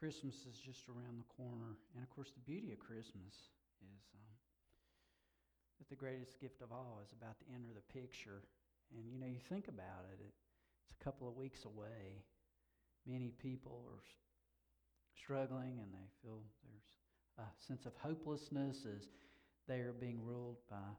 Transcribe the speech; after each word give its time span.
Christmas 0.00 0.48
is 0.48 0.56
just 0.56 0.88
around 0.88 1.20
the 1.20 1.28
corner. 1.36 1.76
And 1.92 2.02
of 2.02 2.08
course, 2.08 2.32
the 2.32 2.40
beauty 2.40 2.72
of 2.72 2.80
Christmas 2.80 3.52
is 3.84 4.02
um, 4.16 4.32
that 5.76 5.92
the 5.92 6.00
greatest 6.00 6.40
gift 6.40 6.64
of 6.64 6.72
all 6.72 7.04
is 7.04 7.12
about 7.12 7.36
to 7.40 7.44
enter 7.52 7.68
the 7.76 7.84
picture. 7.92 8.40
And 8.96 9.04
you 9.12 9.20
know, 9.20 9.28
you 9.28 9.44
think 9.52 9.68
about 9.68 10.08
it, 10.08 10.24
it 10.24 10.32
it's 10.88 10.96
a 10.98 11.04
couple 11.04 11.28
of 11.28 11.36
weeks 11.36 11.66
away. 11.66 12.24
Many 13.06 13.28
people 13.28 13.84
are 13.92 14.00
struggling 15.12 15.76
and 15.84 15.92
they 15.92 16.08
feel 16.24 16.40
there's 16.64 16.96
a 17.36 17.44
sense 17.60 17.84
of 17.84 17.92
hopelessness 18.00 18.88
as 18.88 19.04
they 19.68 19.80
are 19.84 19.92
being 19.92 20.24
ruled 20.24 20.56
by 20.70 20.96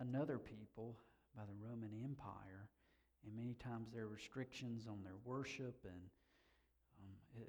another 0.00 0.36
people, 0.36 0.96
by 1.34 1.44
the 1.48 1.66
Roman 1.66 1.90
Empire. 2.04 2.68
And 3.24 3.34
many 3.34 3.54
times 3.54 3.88
there 3.92 4.04
are 4.04 4.08
restrictions 4.08 4.86
on 4.86 5.02
their 5.02 5.16
worship, 5.24 5.80
and 5.84 6.12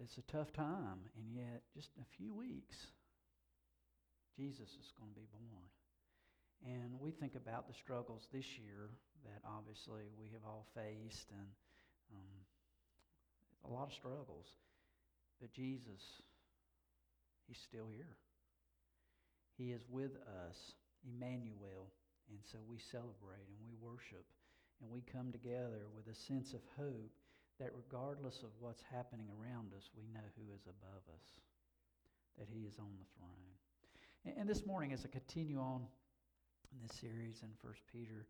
it's 0.02 0.17
a 0.17 0.31
tough 0.31 0.52
time. 0.53 1.05
And 1.17 1.34
yet, 1.34 1.63
just 1.73 1.89
in 1.95 2.03
a 2.03 2.16
few 2.17 2.34
weeks, 2.34 2.75
Jesus 4.38 4.70
is 4.70 4.94
going 4.99 5.11
to 5.11 5.20
be 5.20 5.27
born. 5.31 5.66
And 6.66 6.99
we 6.99 7.11
think 7.11 7.35
about 7.35 7.67
the 7.67 7.73
struggles 7.73 8.27
this 8.34 8.45
year 8.58 8.89
that 9.23 9.41
obviously 9.45 10.09
we 10.17 10.30
have 10.34 10.45
all 10.45 10.66
faced, 10.73 11.30
and 11.31 11.49
um, 12.13 12.38
a 13.66 13.70
lot 13.73 13.88
of 13.88 13.94
struggles. 13.94 14.45
But 15.41 15.52
Jesus, 15.52 16.02
He's 17.47 17.61
still 17.70 17.88
here. 17.94 18.17
He 19.58 19.72
is 19.72 19.81
with 19.89 20.16
us, 20.47 20.58
Emmanuel. 21.05 21.94
And 22.30 22.39
so 22.52 22.58
we 22.67 22.77
celebrate 22.91 23.45
and 23.45 23.61
we 23.61 23.77
worship 23.77 24.25
and 24.81 24.89
we 24.89 25.05
come 25.05 25.31
together 25.31 25.86
with 25.95 26.08
a 26.09 26.17
sense 26.27 26.53
of 26.53 26.61
hope 26.75 27.13
that 27.59 27.72
regardless 27.76 28.44
of 28.44 28.50
what's 28.59 28.84
happening 28.91 29.27
around 29.40 29.72
us, 29.75 29.89
we 29.95 30.08
know 30.14 30.25
who 30.36 30.53
is 30.53 30.64
above 30.66 31.03
us, 31.14 31.25
that 32.38 32.48
He 32.50 32.66
is 32.66 32.80
on 32.80 32.92
the 33.00 33.08
throne. 33.17 33.52
And, 34.25 34.36
and 34.38 34.50
this 34.50 34.66
morning, 34.66 34.92
as 34.94 35.06
I 35.06 35.09
continue 35.09 35.59
on 35.59 35.88
in 36.72 36.88
this 36.88 36.98
series 36.98 37.42
in 37.44 37.50
First 37.64 37.81
Peter, 37.92 38.28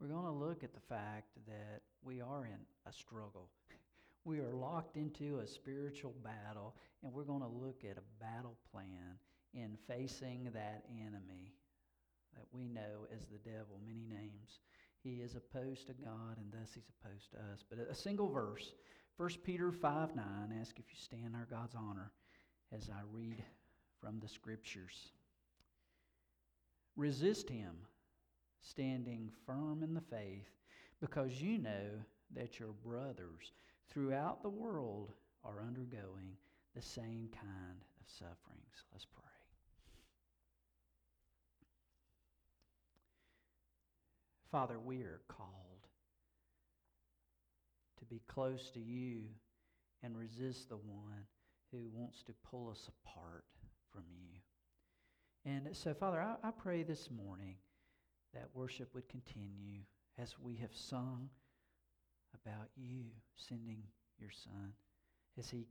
we're 0.00 0.08
going 0.08 0.24
to 0.24 0.30
look 0.30 0.62
at 0.62 0.72
the 0.72 0.80
fact 0.80 1.34
that 1.46 1.82
we 2.02 2.20
are 2.20 2.44
in 2.44 2.60
a 2.86 2.92
struggle. 2.92 3.48
We 4.26 4.40
are 4.40 4.52
locked 4.52 4.98
into 4.98 5.38
a 5.38 5.46
spiritual 5.46 6.14
battle, 6.22 6.76
and 7.02 7.10
we're 7.10 7.24
going 7.24 7.40
to 7.40 7.48
look 7.48 7.84
at 7.90 7.96
a 7.96 8.22
battle 8.22 8.54
plan 8.70 9.16
in 9.54 9.78
facing 9.88 10.50
that 10.52 10.84
enemy 10.92 11.54
that 12.36 12.44
we 12.52 12.68
know 12.68 13.08
as 13.16 13.24
the 13.26 13.38
devil, 13.38 13.80
many 13.86 14.04
names. 14.04 14.60
He 15.02 15.20
is 15.22 15.34
opposed 15.34 15.86
to 15.86 15.94
God, 15.94 16.36
and 16.36 16.52
thus 16.52 16.74
he's 16.74 16.90
opposed 17.00 17.30
to 17.32 17.38
us. 17.52 17.64
But 17.68 17.78
a 17.90 17.94
single 17.94 18.28
verse, 18.28 18.74
1 19.16 19.30
Peter 19.44 19.72
5 19.72 20.14
9, 20.14 20.24
ask 20.60 20.78
if 20.78 20.84
you 20.90 20.98
stand 20.98 21.34
our 21.34 21.46
God's 21.50 21.74
honor 21.74 22.12
as 22.72 22.90
I 22.90 23.00
read 23.10 23.42
from 24.00 24.18
the 24.20 24.28
scriptures. 24.28 25.12
Resist 26.96 27.48
him, 27.48 27.74
standing 28.60 29.30
firm 29.46 29.82
in 29.82 29.94
the 29.94 30.00
faith, 30.00 30.50
because 31.00 31.40
you 31.40 31.58
know 31.58 31.88
that 32.34 32.60
your 32.60 32.72
brothers 32.84 33.52
throughout 33.88 34.42
the 34.42 34.50
world 34.50 35.12
are 35.44 35.62
undergoing 35.66 36.36
the 36.74 36.82
same 36.82 37.28
kind 37.32 37.80
of 38.00 38.06
sufferings. 38.06 38.84
Let's 38.92 39.06
pray. 39.06 39.19
Father, 44.50 44.78
we 44.78 45.02
are 45.02 45.20
called 45.28 45.86
to 47.98 48.04
be 48.06 48.20
close 48.26 48.70
to 48.70 48.80
you 48.80 49.22
and 50.02 50.18
resist 50.18 50.68
the 50.68 50.76
one 50.76 51.24
who 51.70 51.88
wants 51.92 52.22
to 52.24 52.32
pull 52.50 52.68
us 52.70 52.88
apart 52.88 53.44
from 53.92 54.02
you. 54.10 54.40
And 55.44 55.68
so, 55.76 55.94
Father, 55.94 56.20
I, 56.20 56.48
I 56.48 56.50
pray 56.50 56.82
this 56.82 57.08
morning 57.10 57.56
that 58.34 58.48
worship 58.52 58.92
would 58.94 59.08
continue 59.08 59.82
as 60.18 60.34
we 60.38 60.56
have 60.56 60.74
sung 60.74 61.28
about 62.34 62.70
you 62.76 63.04
sending 63.36 63.82
your 64.18 64.30
son 64.30 64.72
as 65.38 65.48
he 65.48 65.66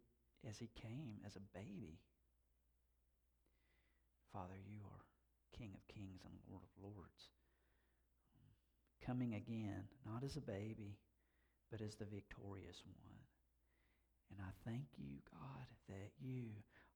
as 0.50 0.58
he 0.58 0.70
came 0.82 1.20
as 1.26 1.36
a 1.36 1.58
baby. 1.58 2.00
Father, 4.32 4.56
you 4.66 4.80
are 4.86 5.06
King 5.58 5.72
of 5.74 5.94
kings 5.94 6.22
and 6.24 6.34
Lord 6.50 6.64
of 6.64 6.84
lords. 6.84 7.30
Coming 9.10 9.34
again, 9.34 9.86
not 10.06 10.24
as 10.24 10.38
a 10.38 10.42
baby, 10.42 11.00
but 11.72 11.82
as 11.82 11.96
the 11.96 12.06
victorious 12.06 12.84
one. 12.86 13.18
And 14.30 14.40
I 14.40 14.52
thank 14.70 14.86
you, 15.00 15.18
God, 15.32 15.66
that 15.88 16.12
you 16.22 16.44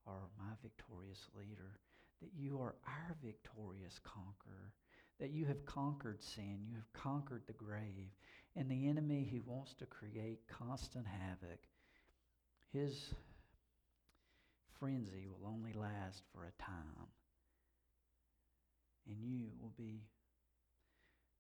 are 0.06 0.30
my 0.38 0.54
victorious 0.62 1.26
leader, 1.36 1.80
that 2.22 2.30
you 2.38 2.62
are 2.62 2.76
our 2.86 3.16
victorious 3.24 4.00
conqueror, 4.04 4.74
that 5.20 5.32
you 5.32 5.46
have 5.46 5.66
conquered 5.66 6.22
sin, 6.22 6.60
you 6.70 6.76
have 6.76 6.94
conquered 6.94 7.42
the 7.48 7.54
grave, 7.54 8.12
and 8.56 8.70
the 8.70 8.88
enemy 8.88 9.28
who 9.32 9.42
wants 9.52 9.74
to 9.80 9.88
create 9.88 10.48
constant 10.48 11.08
havoc. 11.08 11.62
His 12.72 13.12
frenzy 14.80 15.26
will 15.26 15.50
only 15.50 15.74
last 15.74 16.22
for 16.32 16.46
a 16.46 16.62
time. 16.62 17.10
And 19.08 19.18
you 19.20 19.48
will 19.60 19.74
be 19.76 20.04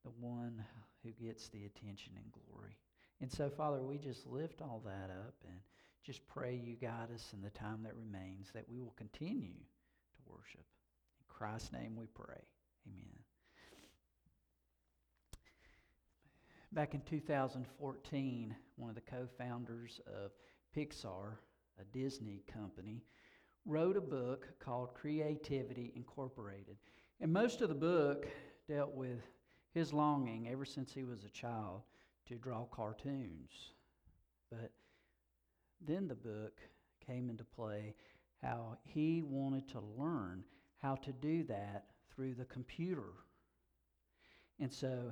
the 0.03 0.11
one 0.19 0.63
who 1.03 1.11
gets 1.11 1.49
the 1.49 1.65
attention 1.65 2.13
and 2.15 2.31
glory. 2.31 2.77
And 3.21 3.31
so, 3.31 3.49
Father, 3.49 3.81
we 3.81 3.97
just 3.97 4.27
lift 4.27 4.61
all 4.61 4.81
that 4.85 5.09
up 5.09 5.35
and 5.47 5.59
just 6.03 6.27
pray 6.27 6.59
you 6.61 6.75
guide 6.75 7.09
us 7.13 7.33
in 7.33 7.41
the 7.41 7.49
time 7.49 7.83
that 7.83 7.95
remains, 7.95 8.51
that 8.53 8.67
we 8.67 8.79
will 8.79 8.93
continue 8.97 9.53
to 9.53 10.21
worship. 10.25 10.65
In 11.19 11.25
Christ's 11.29 11.71
name 11.71 11.95
we 11.95 12.07
pray. 12.07 12.41
Amen. 12.87 13.19
Back 16.73 16.95
in 16.95 17.01
2014, 17.01 18.55
one 18.75 18.89
of 18.89 18.95
the 18.95 19.01
co 19.01 19.27
founders 19.37 20.01
of 20.07 20.31
Pixar, 20.75 21.37
a 21.79 21.83
Disney 21.93 22.43
company, 22.51 23.03
wrote 23.65 23.95
a 23.95 24.01
book 24.01 24.47
called 24.59 24.95
Creativity 24.95 25.93
Incorporated. 25.95 26.77
And 27.21 27.31
most 27.31 27.61
of 27.61 27.69
the 27.69 27.75
book 27.75 28.27
dealt 28.67 28.93
with 28.93 29.21
his 29.73 29.93
longing 29.93 30.47
ever 30.49 30.65
since 30.65 30.93
he 30.93 31.03
was 31.03 31.23
a 31.23 31.29
child 31.29 31.81
to 32.27 32.35
draw 32.35 32.65
cartoons. 32.65 33.73
But 34.49 34.71
then 35.81 36.07
the 36.07 36.15
book 36.15 36.59
came 37.05 37.29
into 37.29 37.43
play 37.43 37.95
how 38.41 38.77
he 38.83 39.21
wanted 39.21 39.67
to 39.69 39.81
learn 39.97 40.43
how 40.77 40.95
to 40.95 41.11
do 41.13 41.43
that 41.45 41.85
through 42.13 42.35
the 42.35 42.45
computer. 42.45 43.13
And 44.59 44.71
so, 44.71 45.11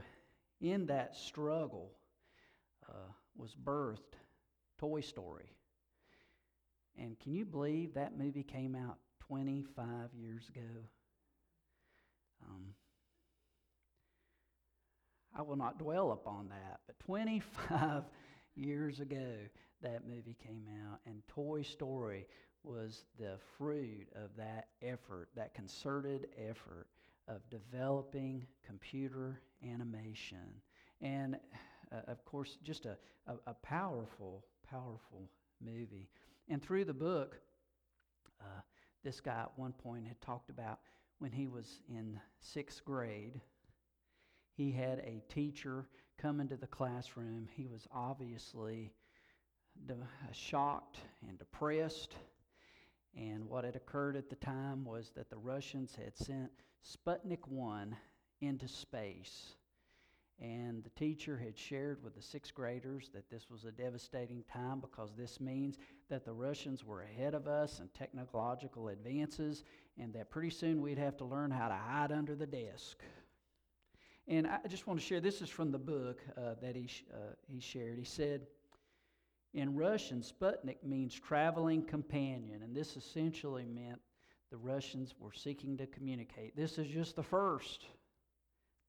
in 0.59 0.85
that 0.87 1.15
struggle, 1.15 1.91
uh, 2.87 3.11
was 3.35 3.55
birthed 3.55 4.17
Toy 4.77 5.01
Story. 5.01 5.49
And 6.97 7.19
can 7.19 7.33
you 7.33 7.45
believe 7.45 7.93
that 7.93 8.17
movie 8.17 8.43
came 8.43 8.75
out 8.75 8.97
25 9.27 10.13
years 10.13 10.47
ago? 10.49 10.67
Um, 12.47 12.73
I 15.35 15.41
will 15.41 15.55
not 15.55 15.79
dwell 15.79 16.11
upon 16.11 16.49
that, 16.49 16.81
but 16.87 16.99
25 16.99 18.03
years 18.55 18.99
ago 18.99 19.35
that 19.81 20.07
movie 20.07 20.35
came 20.45 20.65
out, 20.85 20.99
and 21.05 21.21
Toy 21.27 21.61
Story 21.61 22.27
was 22.63 23.05
the 23.17 23.37
fruit 23.57 24.07
of 24.15 24.29
that 24.37 24.67
effort, 24.81 25.29
that 25.35 25.53
concerted 25.53 26.27
effort 26.37 26.87
of 27.27 27.41
developing 27.49 28.45
computer 28.65 29.41
animation. 29.67 30.61
And 31.01 31.37
uh, 31.91 32.01
of 32.07 32.23
course, 32.25 32.57
just 32.63 32.85
a, 32.85 32.97
a, 33.27 33.33
a, 33.47 33.53
powerful, 33.55 34.45
powerful 34.69 35.29
movie. 35.63 36.09
And 36.49 36.61
through 36.61 36.85
the 36.85 36.93
book, 36.93 37.39
uh, 38.39 38.61
this 39.03 39.19
guy 39.19 39.41
at 39.41 39.51
one 39.55 39.73
point 39.73 40.07
had 40.07 40.21
talked 40.21 40.49
about 40.49 40.79
when 41.19 41.31
he 41.31 41.47
was 41.47 41.81
in 41.89 42.19
sixth 42.39 42.83
grade, 42.85 43.41
he 44.55 44.71
had 44.71 44.99
a 44.99 45.23
teacher 45.29 45.87
come 46.17 46.39
into 46.39 46.57
the 46.57 46.67
classroom. 46.67 47.47
He 47.55 47.67
was 47.67 47.87
obviously 47.91 48.93
shocked 50.31 50.99
and 51.27 51.37
depressed. 51.39 52.15
And 53.15 53.47
what 53.47 53.65
had 53.65 53.75
occurred 53.75 54.15
at 54.15 54.29
the 54.29 54.35
time 54.35 54.85
was 54.85 55.11
that 55.15 55.29
the 55.29 55.37
Russians 55.37 55.95
had 55.95 56.17
sent 56.17 56.51
Sputnik 56.83 57.47
1 57.47 57.95
into 58.41 58.67
space 58.67 59.55
and 60.41 60.83
the 60.83 60.89
teacher 60.91 61.37
had 61.37 61.55
shared 61.55 62.03
with 62.03 62.15
the 62.15 62.21
sixth 62.21 62.55
graders 62.55 63.09
that 63.13 63.29
this 63.29 63.49
was 63.49 63.65
a 63.65 63.71
devastating 63.71 64.43
time 64.51 64.79
because 64.79 65.13
this 65.15 65.39
means 65.39 65.77
that 66.09 66.25
the 66.25 66.33
Russians 66.33 66.83
were 66.83 67.03
ahead 67.03 67.35
of 67.35 67.47
us 67.47 67.79
in 67.79 67.87
technological 67.89 68.89
advances 68.89 69.63
and 69.99 70.11
that 70.13 70.31
pretty 70.31 70.49
soon 70.49 70.81
we'd 70.81 70.97
have 70.97 71.15
to 71.17 71.25
learn 71.25 71.51
how 71.51 71.67
to 71.67 71.75
hide 71.75 72.11
under 72.11 72.35
the 72.35 72.47
desk. 72.47 73.03
And 74.27 74.47
I 74.47 74.67
just 74.67 74.87
want 74.87 74.99
to 74.99 75.05
share 75.05 75.19
this 75.19 75.41
is 75.41 75.49
from 75.49 75.71
the 75.71 75.79
book 75.79 76.21
uh, 76.37 76.55
that 76.61 76.75
he, 76.75 76.89
uh, 77.13 77.33
he 77.47 77.59
shared. 77.59 77.97
He 77.97 78.05
said, 78.05 78.41
In 79.53 79.75
Russian, 79.75 80.21
Sputnik 80.21 80.83
means 80.83 81.13
traveling 81.13 81.83
companion, 81.83 82.61
and 82.63 82.75
this 82.75 82.95
essentially 82.95 83.65
meant 83.65 83.99
the 84.51 84.57
Russians 84.57 85.15
were 85.19 85.33
seeking 85.33 85.77
to 85.77 85.87
communicate. 85.87 86.55
This 86.55 86.77
is 86.77 86.87
just 86.87 87.15
the 87.15 87.23
first 87.23 87.85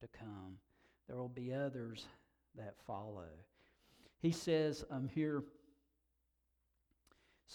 to 0.01 0.09
come. 0.09 0.59
There 1.09 1.17
will 1.17 1.29
be 1.29 1.53
others 1.53 2.07
that 2.57 2.75
follow. 2.87 3.29
He 4.21 4.33
says 4.33 4.85
um, 4.91 5.09
here, 5.09 5.45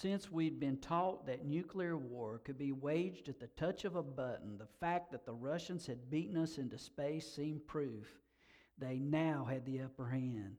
since 0.01 0.31
we'd 0.31 0.59
been 0.59 0.77
taught 0.77 1.25
that 1.25 1.45
nuclear 1.45 1.97
war 1.97 2.39
could 2.44 2.57
be 2.57 2.71
waged 2.71 3.29
at 3.29 3.39
the 3.39 3.47
touch 3.47 3.83
of 3.83 3.95
a 3.95 4.03
button, 4.03 4.57
the 4.57 4.67
fact 4.79 5.11
that 5.11 5.25
the 5.25 5.33
Russians 5.33 5.88
had 5.88 6.11
beaten 6.11 6.38
us 6.38 6.59
into 6.59 6.77
space 6.77 7.27
seemed 7.27 7.65
proof 7.65 8.19
they 8.77 8.99
now 8.99 9.44
had 9.49 9.65
the 9.65 9.81
upper 9.81 10.07
hand. 10.07 10.57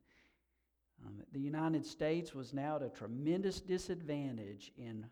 Um, 1.07 1.23
the 1.31 1.39
United 1.39 1.87
States 1.87 2.35
was 2.35 2.53
now 2.53 2.77
at 2.77 2.83
a 2.83 2.89
tremendous 2.89 3.61
disadvantage 3.61 4.73
in 4.77 5.07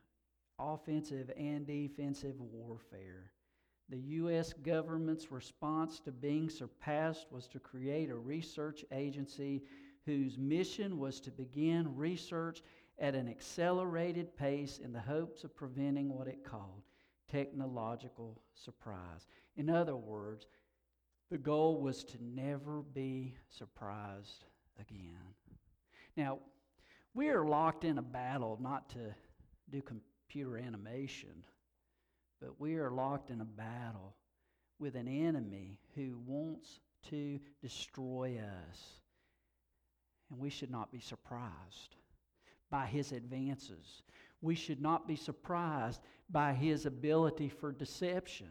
offensive 0.58 1.31
and 1.37 1.64
defensive 1.64 2.40
warfare. 2.40 3.31
The 3.88 3.99
U.S. 3.99 4.52
government's 4.52 5.31
response 5.31 6.00
to 6.00 6.11
being 6.11 6.50
surpassed 6.50 7.28
was 7.31 7.46
to 7.49 7.61
create 7.61 8.11
a 8.11 8.17
research 8.17 8.84
agency 8.90 9.62
whose 10.05 10.37
mission 10.37 10.99
was 10.99 11.20
to 11.20 11.31
begin 11.31 11.94
research 11.96 12.62
at 12.99 13.15
an 13.15 13.29
accelerated 13.29 14.37
pace 14.37 14.79
in 14.83 14.93
the 14.93 15.01
hopes 15.01 15.45
of 15.45 15.55
preventing 15.55 16.09
what 16.09 16.29
it 16.29 16.45
called 16.45 16.83
technological 17.29 18.41
surprise. 18.55 19.27
In 19.57 19.69
other 19.69 19.97
words, 19.97 20.47
the 21.31 21.39
goal 21.39 21.81
was 21.81 22.05
to 22.05 22.19
never 22.23 22.83
be 22.83 23.35
surprised 23.49 24.45
again. 24.81 25.35
Now, 26.17 26.39
we 27.15 27.29
are 27.29 27.45
locked 27.45 27.85
in 27.85 27.99
a 27.99 28.03
battle 28.03 28.59
not 28.61 28.89
to 28.91 29.15
do 29.71 29.83
computer 29.83 30.57
animation, 30.57 31.45
but 32.41 32.61
we 32.61 32.77
are 32.77 32.91
locked 32.91 33.31
in 33.31 33.41
a 33.41 33.45
battle 33.45 34.15
with 34.79 34.95
an 34.95 35.09
enemy 35.09 35.79
who 35.95 36.19
wants 36.27 36.81
to 37.11 37.41
destroy 37.61 38.39
us. 38.39 38.81
And 40.31 40.39
we 40.39 40.51
should 40.51 40.71
not 40.71 40.93
be 40.93 41.01
surprised 41.01 41.97
by 42.71 42.87
his 42.87 43.13
advances. 43.13 44.03
We 44.41 44.55
should 44.55 44.81
not 44.81 45.07
be 45.07 45.17
surprised 45.17 46.01
by 46.31 46.53
his 46.53 46.87
ability 46.87 47.49
for 47.49 47.73
deception. 47.73 48.49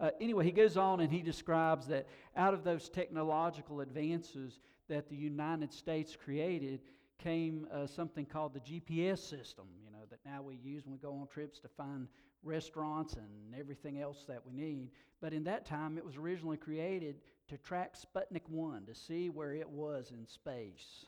Uh, 0.00 0.10
anyway, 0.20 0.44
he 0.44 0.52
goes 0.52 0.76
on 0.76 1.00
and 1.00 1.12
he 1.12 1.22
describes 1.22 1.86
that 1.88 2.06
out 2.36 2.54
of 2.54 2.64
those 2.64 2.88
technological 2.88 3.80
advances 3.80 4.60
that 4.88 5.08
the 5.08 5.16
United 5.16 5.72
States 5.72 6.16
created 6.16 6.80
came 7.18 7.66
uh, 7.72 7.86
something 7.86 8.24
called 8.24 8.54
the 8.54 8.60
GPS 8.60 9.18
system, 9.18 9.66
you 9.84 9.90
know, 9.90 10.04
that 10.08 10.20
now 10.24 10.40
we 10.40 10.56
use 10.56 10.84
when 10.84 10.92
we 10.92 10.98
go 10.98 11.12
on 11.12 11.26
trips 11.26 11.58
to 11.58 11.68
find 11.68 12.06
restaurants 12.44 13.14
and 13.14 13.58
everything 13.58 14.00
else 14.00 14.24
that 14.28 14.40
we 14.46 14.52
need. 14.52 14.90
But 15.20 15.32
in 15.32 15.42
that 15.44 15.66
time, 15.66 15.98
it 15.98 16.04
was 16.04 16.16
originally 16.16 16.56
created 16.56 17.16
to 17.48 17.58
track 17.58 17.96
Sputnik 17.96 18.48
1 18.48 18.86
to 18.86 18.94
see 18.94 19.30
where 19.30 19.52
it 19.52 19.68
was 19.68 20.12
in 20.12 20.26
space. 20.26 21.06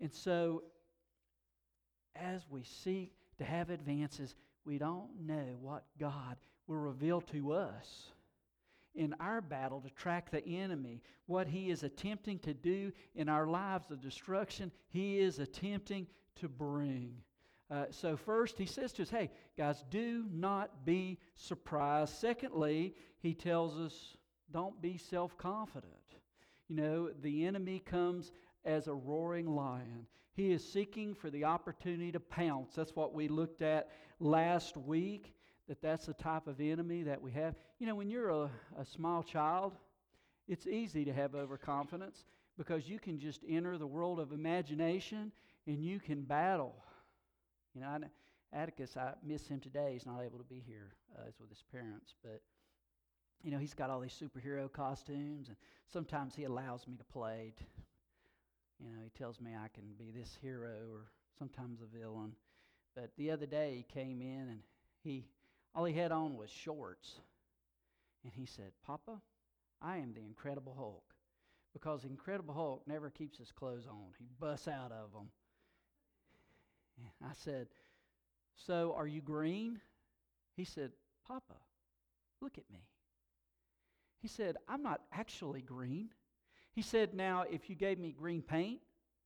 And 0.00 0.12
so, 0.12 0.62
as 2.16 2.42
we 2.48 2.62
seek 2.62 3.12
to 3.38 3.44
have 3.44 3.70
advances, 3.70 4.34
we 4.64 4.78
don't 4.78 5.08
know 5.26 5.56
what 5.60 5.84
God 5.98 6.36
will 6.66 6.76
reveal 6.76 7.20
to 7.22 7.52
us 7.52 8.12
in 8.94 9.14
our 9.20 9.40
battle 9.40 9.80
to 9.80 9.90
track 9.90 10.30
the 10.30 10.44
enemy, 10.44 11.00
what 11.26 11.46
he 11.46 11.70
is 11.70 11.82
attempting 11.82 12.38
to 12.40 12.52
do 12.54 12.92
in 13.14 13.28
our 13.28 13.46
lives, 13.46 13.86
the 13.88 13.96
destruction 13.96 14.72
he 14.88 15.18
is 15.18 15.38
attempting 15.38 16.06
to 16.36 16.48
bring. 16.48 17.14
Uh, 17.70 17.84
so, 17.90 18.16
first, 18.16 18.58
he 18.58 18.66
says 18.66 18.92
to 18.92 19.02
us, 19.02 19.10
hey, 19.10 19.30
guys, 19.56 19.84
do 19.90 20.24
not 20.32 20.84
be 20.84 21.18
surprised. 21.36 22.14
Secondly, 22.14 22.94
he 23.20 23.32
tells 23.32 23.78
us, 23.78 24.16
don't 24.50 24.80
be 24.82 24.96
self 24.96 25.36
confident. 25.38 25.94
You 26.68 26.76
know, 26.76 27.10
the 27.22 27.46
enemy 27.46 27.80
comes 27.84 28.32
as 28.64 28.86
a 28.86 28.94
roaring 28.94 29.46
lion. 29.54 30.06
He 30.34 30.52
is 30.52 30.72
seeking 30.72 31.14
for 31.14 31.30
the 31.30 31.44
opportunity 31.44 32.12
to 32.12 32.20
pounce. 32.20 32.74
That's 32.74 32.94
what 32.94 33.14
we 33.14 33.28
looked 33.28 33.62
at 33.62 33.90
last 34.20 34.76
week, 34.76 35.34
that 35.68 35.82
that's 35.82 36.06
the 36.06 36.14
type 36.14 36.46
of 36.46 36.60
enemy 36.60 37.02
that 37.02 37.20
we 37.20 37.32
have. 37.32 37.54
You 37.78 37.86
know, 37.86 37.94
when 37.94 38.10
you're 38.10 38.30
a, 38.30 38.50
a 38.78 38.84
small 38.84 39.22
child, 39.22 39.76
it's 40.48 40.66
easy 40.66 41.04
to 41.04 41.12
have 41.12 41.34
overconfidence 41.34 42.24
because 42.56 42.88
you 42.88 42.98
can 42.98 43.18
just 43.18 43.40
enter 43.48 43.78
the 43.78 43.86
world 43.86 44.20
of 44.20 44.32
imagination 44.32 45.32
and 45.66 45.82
you 45.82 46.00
can 46.00 46.22
battle. 46.22 46.74
You 47.74 47.82
know, 47.82 47.88
I, 47.88 47.98
Atticus, 48.52 48.96
I 48.96 49.12
miss 49.24 49.46
him 49.46 49.60
today. 49.60 49.90
He's 49.92 50.06
not 50.06 50.20
able 50.22 50.38
to 50.38 50.44
be 50.44 50.62
here. 50.66 50.94
Uh, 51.16 51.22
he's 51.26 51.38
with 51.40 51.50
his 51.50 51.62
parents, 51.70 52.14
but 52.22 52.40
you 53.42 53.50
know, 53.50 53.58
he's 53.58 53.74
got 53.74 53.90
all 53.90 54.00
these 54.00 54.12
superhero 54.20 54.70
costumes, 54.70 55.48
and 55.48 55.56
sometimes 55.90 56.34
he 56.34 56.44
allows 56.44 56.86
me 56.86 56.96
to 56.96 57.04
play. 57.04 57.54
You 58.82 58.92
know, 58.92 59.02
he 59.02 59.10
tells 59.10 59.40
me 59.40 59.52
I 59.52 59.68
can 59.68 59.84
be 59.98 60.10
this 60.10 60.38
hero 60.40 60.72
or 60.90 61.10
sometimes 61.38 61.80
a 61.82 61.98
villain. 61.98 62.32
But 62.94 63.10
the 63.16 63.30
other 63.30 63.46
day 63.46 63.74
he 63.76 64.00
came 64.00 64.20
in 64.20 64.48
and 64.48 64.60
he 65.02 65.26
all 65.74 65.84
he 65.84 65.94
had 65.94 66.12
on 66.12 66.36
was 66.36 66.50
shorts. 66.50 67.20
And 68.24 68.32
he 68.34 68.46
said, 68.46 68.72
Papa, 68.84 69.20
I 69.80 69.98
am 69.98 70.12
the 70.12 70.20
Incredible 70.20 70.74
Hulk. 70.76 71.04
Because 71.72 72.02
the 72.02 72.08
Incredible 72.08 72.54
Hulk 72.54 72.82
never 72.86 73.10
keeps 73.10 73.38
his 73.38 73.52
clothes 73.52 73.86
on, 73.88 74.08
he 74.18 74.26
busts 74.40 74.68
out 74.68 74.92
of 74.92 75.12
them. 75.12 75.30
And 76.98 77.30
I 77.30 77.32
said, 77.34 77.68
So 78.56 78.94
are 78.96 79.06
you 79.06 79.20
green? 79.20 79.80
He 80.56 80.64
said, 80.64 80.90
Papa, 81.26 81.54
look 82.40 82.58
at 82.58 82.64
me. 82.72 82.80
He 84.20 84.28
said, 84.28 84.56
I'm 84.68 84.82
not 84.82 85.00
actually 85.12 85.62
green. 85.62 86.10
He 86.72 86.82
said, 86.82 87.14
Now, 87.14 87.44
if 87.50 87.68
you 87.68 87.76
gave 87.76 87.98
me 87.98 88.12
green 88.12 88.42
paint, 88.42 88.80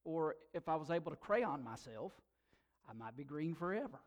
or 0.05 0.37
if 0.53 0.69
I 0.69 0.77
was 0.77 0.91
able 0.91 1.11
to 1.11 1.17
crayon 1.17 1.63
myself, 1.63 2.13
I 2.89 2.93
might 2.93 3.17
be 3.17 3.25
green 3.25 3.55
forever. 3.55 3.99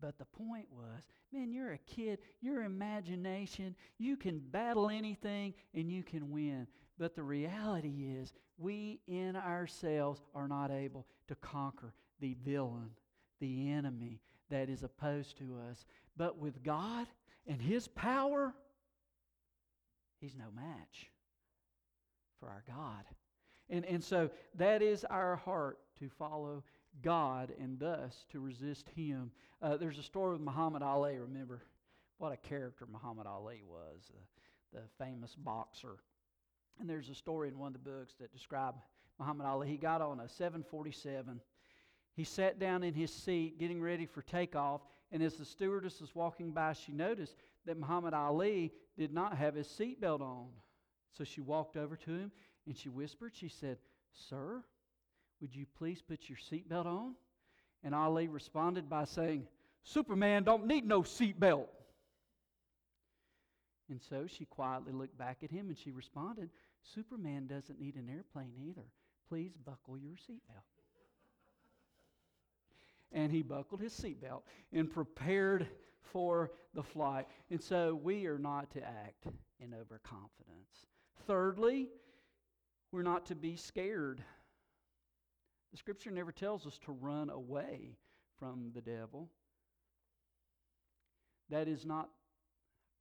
But 0.00 0.18
the 0.18 0.24
point 0.24 0.66
was, 0.72 1.04
man, 1.32 1.52
you're 1.52 1.72
a 1.72 1.78
kid, 1.78 2.18
your 2.40 2.64
imagination, 2.64 3.76
you 3.98 4.16
can 4.16 4.40
battle 4.40 4.90
anything 4.90 5.54
and 5.74 5.90
you 5.90 6.02
can 6.02 6.32
win. 6.32 6.66
But 6.98 7.14
the 7.14 7.22
reality 7.22 8.06
is, 8.18 8.32
we 8.58 9.00
in 9.06 9.36
ourselves 9.36 10.20
are 10.34 10.48
not 10.48 10.72
able 10.72 11.06
to 11.28 11.36
conquer 11.36 11.94
the 12.20 12.36
villain, 12.44 12.90
the 13.40 13.70
enemy 13.70 14.20
that 14.50 14.68
is 14.68 14.82
opposed 14.82 15.38
to 15.38 15.56
us. 15.70 15.86
But 16.16 16.36
with 16.36 16.62
God 16.64 17.06
and 17.46 17.62
His 17.62 17.86
power, 17.86 18.54
He's 20.22 20.36
no 20.36 20.44
match 20.54 21.10
for 22.38 22.48
our 22.48 22.62
God. 22.66 23.04
And, 23.68 23.84
and 23.84 24.02
so 24.02 24.30
that 24.54 24.80
is 24.80 25.04
our 25.04 25.34
heart 25.34 25.80
to 25.98 26.08
follow 26.08 26.62
God 27.02 27.52
and 27.60 27.76
thus 27.76 28.24
to 28.30 28.38
resist 28.38 28.88
Him. 28.94 29.32
Uh, 29.60 29.76
there's 29.76 29.98
a 29.98 30.02
story 30.02 30.34
with 30.34 30.40
Muhammad 30.40 30.82
Ali. 30.82 31.18
Remember 31.18 31.62
what 32.18 32.32
a 32.32 32.36
character 32.36 32.86
Muhammad 32.90 33.26
Ali 33.26 33.62
was, 33.66 34.12
uh, 34.14 34.78
the 34.78 35.04
famous 35.04 35.34
boxer. 35.34 35.96
And 36.78 36.88
there's 36.88 37.08
a 37.08 37.14
story 37.16 37.48
in 37.48 37.58
one 37.58 37.74
of 37.74 37.84
the 37.84 37.90
books 37.90 38.14
that 38.20 38.32
describe 38.32 38.76
Muhammad 39.18 39.46
Ali. 39.46 39.68
He 39.68 39.76
got 39.76 40.00
on 40.00 40.20
a 40.20 40.28
747. 40.28 41.40
He 42.14 42.22
sat 42.22 42.60
down 42.60 42.84
in 42.84 42.94
his 42.94 43.12
seat 43.12 43.58
getting 43.58 43.82
ready 43.82 44.06
for 44.06 44.22
takeoff. 44.22 44.82
And 45.10 45.20
as 45.20 45.34
the 45.34 45.44
stewardess 45.44 46.00
was 46.00 46.14
walking 46.14 46.52
by, 46.52 46.74
she 46.74 46.92
noticed 46.92 47.36
that 47.66 47.78
Muhammad 47.78 48.14
Ali 48.14 48.72
did 48.96 49.12
not 49.12 49.36
have 49.36 49.54
his 49.54 49.66
seatbelt 49.66 50.20
on. 50.20 50.48
So 51.16 51.24
she 51.24 51.40
walked 51.40 51.76
over 51.76 51.96
to 51.96 52.10
him 52.10 52.32
and 52.66 52.76
she 52.76 52.88
whispered, 52.88 53.32
She 53.34 53.48
said, 53.48 53.78
Sir, 54.28 54.62
would 55.40 55.54
you 55.54 55.66
please 55.76 56.02
put 56.02 56.28
your 56.28 56.38
seatbelt 56.38 56.86
on? 56.86 57.14
And 57.82 57.94
Ali 57.94 58.28
responded 58.28 58.88
by 58.88 59.04
saying, 59.04 59.46
Superman 59.82 60.44
don't 60.44 60.66
need 60.66 60.86
no 60.86 61.02
seatbelt. 61.02 61.66
And 63.90 64.00
so 64.08 64.26
she 64.26 64.44
quietly 64.44 64.92
looked 64.92 65.18
back 65.18 65.38
at 65.42 65.50
him 65.50 65.68
and 65.68 65.76
she 65.76 65.90
responded, 65.90 66.50
Superman 66.94 67.46
doesn't 67.46 67.80
need 67.80 67.96
an 67.96 68.08
airplane 68.08 68.52
either. 68.68 68.86
Please 69.28 69.52
buckle 69.64 69.98
your 69.98 70.14
seatbelt. 70.14 70.81
And 73.12 73.30
he 73.30 73.42
buckled 73.42 73.80
his 73.80 73.92
seatbelt 73.92 74.42
and 74.72 74.90
prepared 74.90 75.66
for 76.00 76.52
the 76.74 76.82
flight. 76.82 77.26
And 77.50 77.62
so 77.62 77.94
we 77.94 78.26
are 78.26 78.38
not 78.38 78.70
to 78.72 78.82
act 78.82 79.26
in 79.60 79.74
overconfidence. 79.74 80.86
Thirdly, 81.26 81.88
we're 82.90 83.02
not 83.02 83.26
to 83.26 83.34
be 83.34 83.56
scared. 83.56 84.22
The 85.70 85.78
scripture 85.78 86.10
never 86.10 86.32
tells 86.32 86.66
us 86.66 86.78
to 86.84 86.92
run 86.92 87.30
away 87.30 87.96
from 88.38 88.72
the 88.74 88.80
devil. 88.80 89.30
That 91.48 91.68
is 91.68 91.86
not 91.86 92.10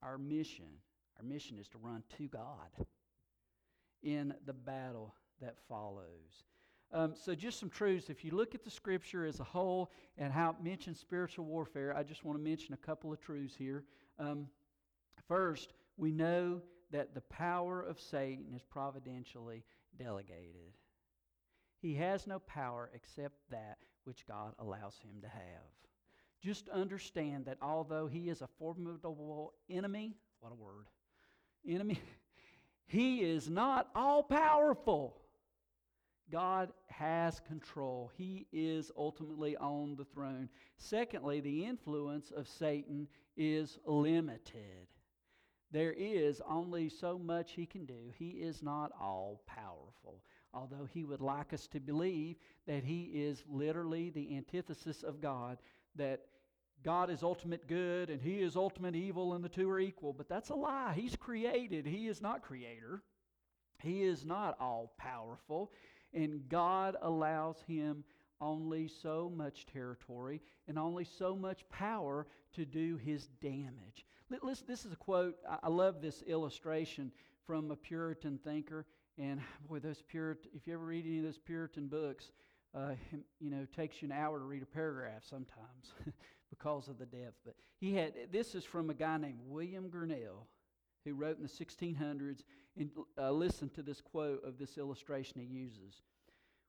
our 0.01 0.18
mission. 0.18 0.65
Our 1.18 1.24
mission 1.24 1.58
is 1.60 1.68
to 1.70 1.77
run 1.77 2.03
to 2.18 2.27
God 2.27 2.86
in 4.03 4.34
the 4.46 4.53
battle 4.53 5.15
that 5.41 5.56
follows. 5.68 6.46
Um, 6.93 7.13
so, 7.15 7.33
just 7.33 7.60
some 7.60 7.69
truths. 7.69 8.10
If 8.10 8.25
you 8.25 8.31
look 8.31 8.53
at 8.53 8.63
the 8.63 8.69
scripture 8.69 9.25
as 9.25 9.39
a 9.39 9.45
whole 9.45 9.91
and 10.17 10.33
how 10.33 10.50
it 10.51 10.63
mentions 10.63 11.00
spiritual 11.00 11.45
warfare, 11.45 11.95
I 11.95 12.03
just 12.03 12.25
want 12.25 12.38
to 12.38 12.43
mention 12.43 12.74
a 12.74 12.77
couple 12.77 13.13
of 13.13 13.21
truths 13.21 13.55
here. 13.55 13.86
Um, 14.19 14.48
first, 15.27 15.74
we 15.95 16.12
know 16.12 16.62
that 16.91 17.13
the 17.13 17.21
power 17.21 17.81
of 17.81 18.00
Satan 18.00 18.53
is 18.53 18.63
providentially 18.63 19.63
delegated. 19.98 20.74
He 21.81 21.95
has 21.95 22.27
no 22.27 22.39
power 22.39 22.91
except 22.93 23.36
that 23.50 23.77
which 24.03 24.27
God 24.27 24.53
allows 24.60 25.00
him 25.01 25.21
to 25.21 25.27
have. 25.27 25.71
Just 26.41 26.69
understand 26.69 27.45
that 27.45 27.57
although 27.62 28.07
he 28.07 28.29
is 28.29 28.41
a 28.41 28.50
formidable 28.60 29.53
enemy, 29.69 30.15
what 30.39 30.51
a 30.51 30.55
word, 30.55 30.88
enemy, 31.67 32.00
he 32.86 33.21
is 33.21 33.50
not 33.50 33.89
all 33.95 34.24
powerful. 34.24 35.21
God 36.31 36.71
has 36.88 37.39
control. 37.41 38.11
He 38.17 38.47
is 38.51 38.91
ultimately 38.97 39.57
on 39.57 39.95
the 39.95 40.05
throne. 40.05 40.50
Secondly, 40.77 41.41
the 41.41 41.65
influence 41.65 42.31
of 42.31 42.47
Satan 42.47 43.07
is 43.35 43.77
limited. 43.85 44.88
There 45.71 45.93
is 45.93 46.41
only 46.47 46.89
so 46.89 47.17
much 47.17 47.53
he 47.53 47.65
can 47.65 47.85
do. 47.85 48.11
He 48.17 48.29
is 48.29 48.61
not 48.61 48.91
all 49.00 49.41
powerful. 49.45 50.23
Although 50.53 50.88
he 50.93 51.05
would 51.05 51.21
like 51.21 51.53
us 51.53 51.67
to 51.67 51.79
believe 51.79 52.35
that 52.67 52.83
he 52.83 53.03
is 53.13 53.43
literally 53.50 54.09
the 54.09 54.35
antithesis 54.35 55.03
of 55.03 55.21
God, 55.21 55.59
that 55.95 56.21
God 56.83 57.09
is 57.09 57.23
ultimate 57.23 57.67
good 57.67 58.09
and 58.09 58.21
he 58.21 58.41
is 58.41 58.55
ultimate 58.55 58.95
evil 58.95 59.33
and 59.33 59.43
the 59.43 59.50
two 59.50 59.69
are 59.69 59.79
equal. 59.79 60.13
But 60.13 60.27
that's 60.27 60.50
a 60.50 60.55
lie. 60.55 60.93
He's 60.95 61.15
created, 61.15 61.85
he 61.85 62.07
is 62.07 62.21
not 62.21 62.41
creator. 62.41 63.03
He 63.81 64.03
is 64.03 64.25
not 64.25 64.57
all 64.59 64.93
powerful. 64.97 65.71
And 66.13 66.48
God 66.50 66.96
allows 67.01 67.58
him 67.68 68.03
only 68.41 68.88
so 68.88 69.32
much 69.34 69.65
territory 69.68 70.41
and 70.68 70.77
only 70.77 71.06
so 71.06 71.36
much 71.36 71.68
power 71.70 72.27
to 72.53 72.65
do 72.65 72.98
his 72.98 73.27
damage. 73.41 74.06
Listen, 74.41 74.65
this 74.68 74.86
is 74.86 74.91
a 74.91 74.98
quote. 74.98 75.36
I 75.62 75.70
love 75.70 76.01
this 76.01 76.24
illustration 76.24 77.12
from 77.46 77.72
a 77.72 77.75
Puritan 77.75 78.39
thinker. 78.44 78.86
And 79.18 79.41
boy, 79.70 79.80
those 79.80 80.01
Puritan, 80.01 80.50
if 80.56 80.65
you 80.65 80.74
ever 80.74 80.86
read 80.86 81.06
any 81.06 81.20
of 81.20 81.25
those 81.25 81.38
Puritan 81.38 81.88
books, 81.88 82.32
uh, 82.74 82.94
you 83.39 83.51
know, 83.51 83.63
it 83.63 83.74
takes 83.74 84.01
you 84.01 84.08
an 84.08 84.13
hour 84.13 84.39
to 84.39 84.46
read 84.46 84.63
a 84.63 84.65
paragraph 84.65 85.24
sometimes 85.30 85.94
because 86.50 86.88
of 86.88 86.98
the 86.98 87.06
depth. 87.06 87.36
But 87.46 87.56
he 87.80 87.96
had, 87.96 88.13
this 88.32 88.56
is 88.56 88.63
from 88.63 88.89
a 88.89 88.94
guy 88.94 89.18
named 89.18 89.39
William 89.46 89.89
Gurnall 89.89 90.46
who 91.03 91.13
wrote 91.13 91.38
in 91.38 91.44
the 91.44 91.50
1600s. 91.50 92.44
And 92.78 92.90
uh, 93.18 93.32
listen 93.32 93.70
to 93.72 93.82
this 93.82 94.01
quote 94.01 94.44
of 94.46 94.58
this 94.58 94.78
illustration 94.78 95.40
he 95.42 95.46
uses. 95.46 96.01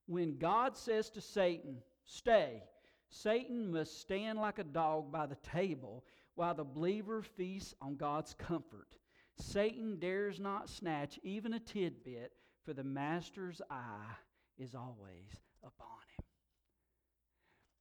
When 0.06 0.36
God 0.38 0.76
says 0.76 1.10
to 1.10 1.20
Satan, 1.20 1.76
Stay, 2.04 2.62
Satan 3.08 3.72
must 3.72 4.00
stand 4.00 4.38
like 4.38 4.58
a 4.58 4.64
dog 4.64 5.12
by 5.12 5.26
the 5.26 5.36
table 5.36 6.04
while 6.34 6.54
the 6.54 6.64
believer 6.64 7.22
feasts 7.22 7.74
on 7.80 7.96
God's 7.96 8.34
comfort. 8.34 8.96
Satan 9.38 9.98
dares 9.98 10.40
not 10.40 10.68
snatch 10.68 11.18
even 11.22 11.54
a 11.54 11.60
tidbit, 11.60 12.32
for 12.64 12.72
the 12.72 12.84
master's 12.84 13.60
eye 13.70 14.14
is 14.58 14.74
always 14.74 15.36
upon 15.62 15.98
him. 16.16 16.24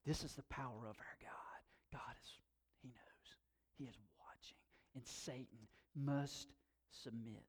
This 0.05 0.23
is 0.23 0.33
the 0.33 0.43
power 0.43 0.87
of 0.89 0.97
our 0.97 1.17
God. 1.21 1.61
God 1.93 2.15
is, 2.23 2.29
He 2.81 2.89
knows, 2.89 3.35
He 3.77 3.83
is 3.85 3.95
watching, 4.19 4.57
and 4.95 5.05
Satan 5.05 5.67
must 5.95 6.47
submit. 6.91 7.45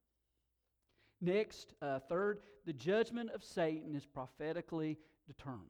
Next, 1.24 1.74
uh, 1.80 2.00
third, 2.00 2.40
the 2.66 2.72
judgment 2.72 3.30
of 3.30 3.44
Satan 3.44 3.94
is 3.94 4.04
prophetically 4.04 4.98
determined. 5.26 5.68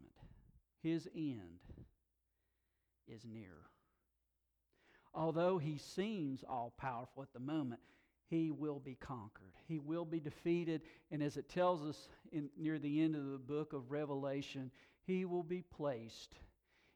His 0.82 1.06
end 1.14 1.60
is 3.06 3.26
near. 3.26 3.58
Although 5.14 5.58
he 5.58 5.76
seems 5.76 6.42
all 6.48 6.72
powerful 6.78 7.22
at 7.22 7.34
the 7.34 7.38
moment, 7.38 7.82
he 8.30 8.50
will 8.50 8.80
be 8.80 8.94
conquered. 8.94 9.52
He 9.68 9.78
will 9.78 10.06
be 10.06 10.20
defeated. 10.20 10.80
And 11.10 11.22
as 11.22 11.36
it 11.36 11.50
tells 11.50 11.82
us 11.82 12.08
in, 12.32 12.48
near 12.56 12.78
the 12.78 13.02
end 13.02 13.14
of 13.14 13.26
the 13.26 13.38
book 13.38 13.74
of 13.74 13.90
Revelation, 13.90 14.70
he 15.04 15.26
will 15.26 15.42
be 15.42 15.60
placed 15.60 16.34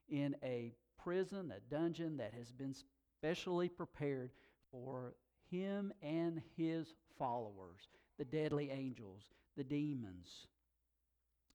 in 0.09 0.35
a 0.43 0.73
prison, 0.97 1.53
a 1.55 1.59
dungeon 1.71 2.17
that 2.17 2.33
has 2.33 2.51
been 2.51 2.73
specially 3.19 3.69
prepared 3.69 4.31
for 4.71 5.13
him 5.51 5.93
and 6.01 6.41
his 6.57 6.95
followers, 7.19 7.87
the 8.17 8.25
deadly 8.25 8.71
angels, 8.71 9.23
the 9.55 9.63
demons. 9.63 10.47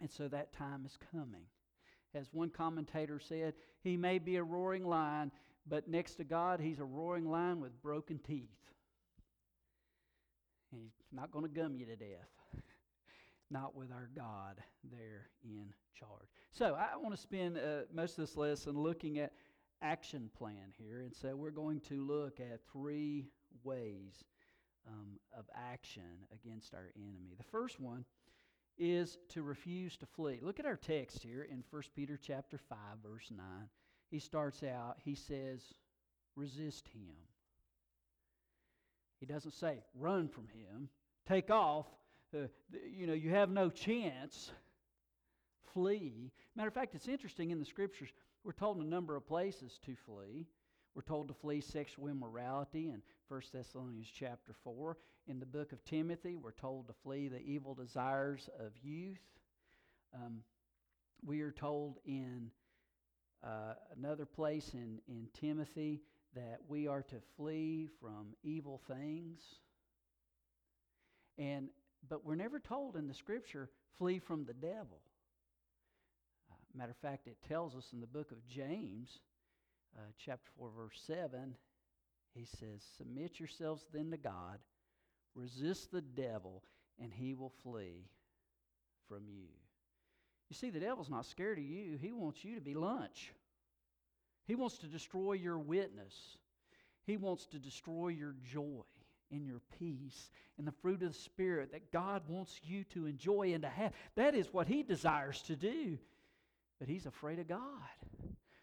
And 0.00 0.11
so 0.11 0.28
that 0.28 0.52
time 0.52 0.85
is 0.85 0.99
coming. 1.12 1.47
As 2.14 2.28
one 2.33 2.50
commentator 2.50 3.19
said, 3.21 3.54
he 3.81 3.97
may 3.97 4.19
be 4.19 4.37
a 4.37 4.42
roaring 4.42 4.85
lion, 4.85 5.31
but 5.66 5.88
next 5.88 6.16
to 6.16 6.25
God, 6.25 6.61
he's 6.61 6.78
a 6.78 6.85
roaring 6.85 7.31
lion 7.31 7.61
with 7.61 7.81
broken 7.83 8.19
teeth. 8.19 8.50
He's 10.71 10.92
not 11.12 11.31
going 11.31 11.45
to 11.45 11.50
gum 11.50 11.76
you 11.76 11.87
to 11.87 11.97
death. 11.97 12.28
not 13.50 13.76
with 13.76 13.92
our 13.92 14.09
God 14.16 14.62
there 14.90 15.28
in 15.45 15.66
charge. 15.95 16.28
So 16.50 16.75
I 16.75 16.97
want 16.97 17.14
to 17.14 17.21
spend 17.21 17.59
uh, 17.59 17.83
most 17.92 18.19
of 18.19 18.26
this 18.26 18.37
lesson 18.37 18.78
looking 18.78 19.19
at 19.19 19.33
action 19.83 20.31
plan 20.37 20.73
here. 20.78 21.00
And 21.00 21.14
so 21.14 21.37
we're 21.37 21.50
going 21.50 21.81
to 21.88 22.07
look 22.07 22.40
at 22.40 22.61
three 22.73 23.26
ways 23.62 24.25
um, 24.89 25.19
of 25.37 25.45
action 25.55 26.27
against 26.33 26.75
our 26.75 26.91
enemy. 26.97 27.35
The 27.37 27.45
first 27.45 27.81
one 27.81 28.05
is 28.79 29.19
to 29.31 29.43
refuse 29.43 29.97
to 29.99 30.07
flee. 30.07 30.39
Look 30.43 30.59
at 30.59 30.67
our 30.67 30.77
text 30.77 31.23
here 31.23 31.43
in 31.43 31.62
1 31.71 31.83
Peter 31.95 32.19
chapter 32.21 32.59
5 32.59 32.79
verse 33.03 33.31
9. 33.31 33.47
He 34.11 34.19
starts 34.19 34.62
out, 34.62 34.99
he 35.05 35.15
says, 35.15 35.62
resist 36.37 36.89
him. 36.89 37.15
He 39.21 39.27
doesn't 39.27 39.55
say 39.55 39.79
run 39.95 40.29
from 40.29 40.49
him, 40.49 40.89
take 41.27 41.51
off, 41.51 41.87
uh, 42.35 42.49
you 42.91 43.07
know, 43.07 43.12
you 43.12 43.31
have 43.31 43.51
no 43.51 43.71
chance. 43.71 44.51
Flee. 45.73 46.33
Matter 46.55 46.69
of 46.69 46.75
fact, 46.75 46.95
it's 46.95 47.09
interesting 47.09 47.51
in 47.51 47.59
the 47.59 47.65
scriptures, 47.65 48.11
we're 48.45 48.53
told 48.53 48.79
in 48.79 48.83
a 48.83 48.89
number 48.89 49.17
of 49.17 49.27
places 49.27 49.79
to 49.87 49.95
flee. 49.95 50.47
We're 50.95 51.03
told 51.03 51.29
to 51.29 51.35
flee 51.35 51.61
sexual 51.61 52.09
immorality 52.09 52.91
in 52.91 53.01
1 53.33 53.41
Thessalonians 53.51 54.09
chapter 54.15 54.53
4. 54.62 54.99
In 55.27 55.41
the 55.41 55.47
book 55.47 55.73
of 55.73 55.83
Timothy, 55.87 56.37
we're 56.37 56.53
told 56.53 56.87
to 56.89 56.93
flee 57.03 57.29
the 57.29 57.41
evil 57.41 57.75
desires 57.75 58.51
of 58.61 58.73
youth. 58.83 59.23
Um, 60.15 60.43
we 61.25 61.41
are 61.41 61.51
told 61.51 61.97
in 62.05 62.51
uh, 63.43 63.73
another 63.97 64.27
place 64.27 64.73
in, 64.75 64.99
in 65.09 65.29
Timothy 65.41 66.03
that 66.35 66.59
we 66.69 66.87
are 66.87 67.01
to 67.05 67.17
flee 67.39 67.89
from 68.03 68.35
evil 68.43 68.83
things. 68.87 69.41
And 71.39 71.71
but 72.07 72.27
we're 72.27 72.35
never 72.35 72.61
told 72.61 72.97
in 72.97 73.09
the 73.09 73.15
scripture 73.15 73.71
flee 73.97 74.19
from 74.19 74.45
the 74.45 74.53
devil. 74.53 75.01
Uh, 76.51 76.57
matter 76.75 76.91
of 76.91 76.99
fact, 76.99 77.27
it 77.29 77.39
tells 77.49 77.75
us 77.75 77.87
in 77.95 78.03
the 78.03 78.07
book 78.07 78.31
of 78.31 78.47
James 78.47 79.21
uh, 79.97 80.03
chapter 80.23 80.51
4, 80.59 80.69
verse 80.77 81.01
7, 81.07 81.55
he 82.35 82.45
says, 82.45 82.83
Submit 82.97 83.39
yourselves 83.39 83.85
then 83.93 84.11
to 84.11 84.17
God, 84.17 84.59
resist 85.35 85.93
the 85.93 86.01
devil, 86.01 86.62
and 87.01 87.12
he 87.12 87.35
will 87.35 87.53
flee 87.62 88.07
from 89.09 89.29
you. 89.29 89.49
You 90.49 90.55
see, 90.55 90.71
the 90.71 90.81
devil's 90.81 91.11
not 91.11 91.27
scared 91.27 91.59
of 91.59 91.65
you, 91.65 91.99
he 92.01 92.12
wants 92.12 92.45
you 92.45 92.55
to 92.55 92.61
be 92.61 92.75
lunch. 92.75 93.33
He 94.47 94.55
wants 94.57 94.79
to 94.79 94.87
destroy 94.87 95.35
your 95.35 95.59
witness, 95.59 96.37
he 97.07 97.17
wants 97.17 97.47
to 97.47 97.59
destroy 97.59 98.09
your 98.09 98.35
joy 98.51 98.83
and 99.31 99.47
your 99.47 99.61
peace 99.79 100.31
and 100.59 100.67
the 100.67 100.73
fruit 100.73 101.03
of 101.03 101.09
the 101.09 101.19
Spirit 101.19 101.73
that 101.73 101.91
God 101.91 102.23
wants 102.29 102.61
you 102.62 102.85
to 102.85 103.07
enjoy 103.07 103.55
and 103.55 103.62
to 103.62 103.69
have. 103.69 103.93
That 104.15 104.35
is 104.35 104.53
what 104.53 104.69
he 104.69 104.83
desires 104.83 105.41
to 105.43 105.57
do. 105.57 105.97
But 106.79 106.89
he's 106.89 107.07
afraid 107.07 107.39
of 107.39 107.49
God. 107.49 107.59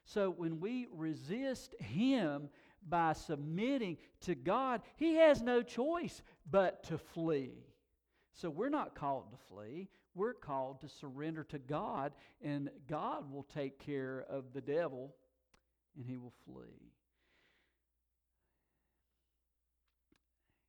So 0.09 0.31
when 0.31 0.59
we 0.59 0.87
resist 0.91 1.75
Him 1.79 2.49
by 2.87 3.13
submitting 3.13 3.97
to 4.21 4.35
God, 4.35 4.81
He 4.95 5.15
has 5.15 5.41
no 5.41 5.61
choice 5.61 6.21
but 6.49 6.83
to 6.85 6.97
flee. 6.97 7.65
So 8.33 8.49
we're 8.49 8.69
not 8.69 8.95
called 8.95 9.31
to 9.31 9.37
flee. 9.49 9.89
We're 10.15 10.33
called 10.33 10.81
to 10.81 10.89
surrender 10.89 11.43
to 11.45 11.59
God, 11.59 12.13
and 12.41 12.69
God 12.87 13.31
will 13.31 13.43
take 13.43 13.79
care 13.79 14.25
of 14.29 14.53
the 14.53 14.61
devil, 14.61 15.15
and 15.95 16.05
he 16.05 16.17
will 16.17 16.33
flee. 16.45 16.91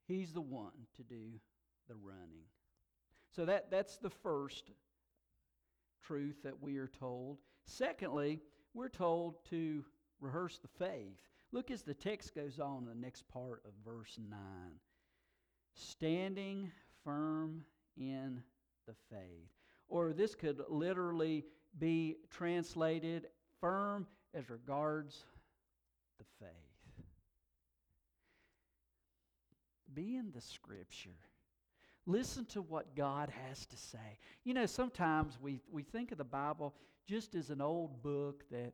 He's 0.07 0.33
the 0.33 0.41
one 0.41 0.73
to 0.97 1.03
do 1.03 1.41
the 1.89 1.95
running. 1.95 2.45
So 3.35 3.45
that, 3.45 3.71
that's 3.71 3.97
the 3.97 4.11
first 4.11 4.71
truth 6.03 6.43
that 6.43 6.61
we 6.61 6.79
are 6.79 6.91
told. 6.99 7.39
Secondly, 7.65 8.41
we're 8.75 8.89
told 8.89 9.45
to 9.51 9.85
rehearse 10.21 10.59
the 10.59 10.85
faith. 10.85 11.29
Look 11.53 11.71
as 11.71 11.83
the 11.83 11.95
text 11.95 12.35
goes 12.35 12.61
on 12.61 12.79
in 12.83 12.89
the 12.89 12.95
next 12.95 13.27
part 13.29 13.63
of 13.65 13.73
verse 13.85 14.19
9. 14.19 14.39
Standing 15.75 16.71
firm 17.05 17.65
in 17.97 18.43
the 18.87 18.95
faith. 19.11 19.51
or 19.89 20.13
this 20.13 20.37
could 20.37 20.63
literally 20.69 21.45
be 21.79 22.17
translated 22.31 23.27
firm 23.61 24.07
as 24.35 24.49
regards 24.49 25.25
the 26.19 26.25
faith. 26.39 27.05
Be 29.93 30.17
in 30.17 30.31
the 30.33 30.41
scripture. 30.41 31.11
Listen 32.07 32.45
to 32.47 32.63
what 32.63 32.95
God 32.95 33.31
has 33.49 33.67
to 33.67 33.77
say. 33.77 34.19
You 34.45 34.55
know, 34.55 34.67
sometimes 34.67 35.39
we, 35.41 35.61
we 35.71 35.83
think 35.83 36.13
of 36.13 36.19
the 36.19 36.25
Bible 36.25 36.75
just 37.07 37.35
as 37.35 37.51
an 37.51 37.61
old 37.61 38.03
book 38.03 38.45
that 38.51 38.73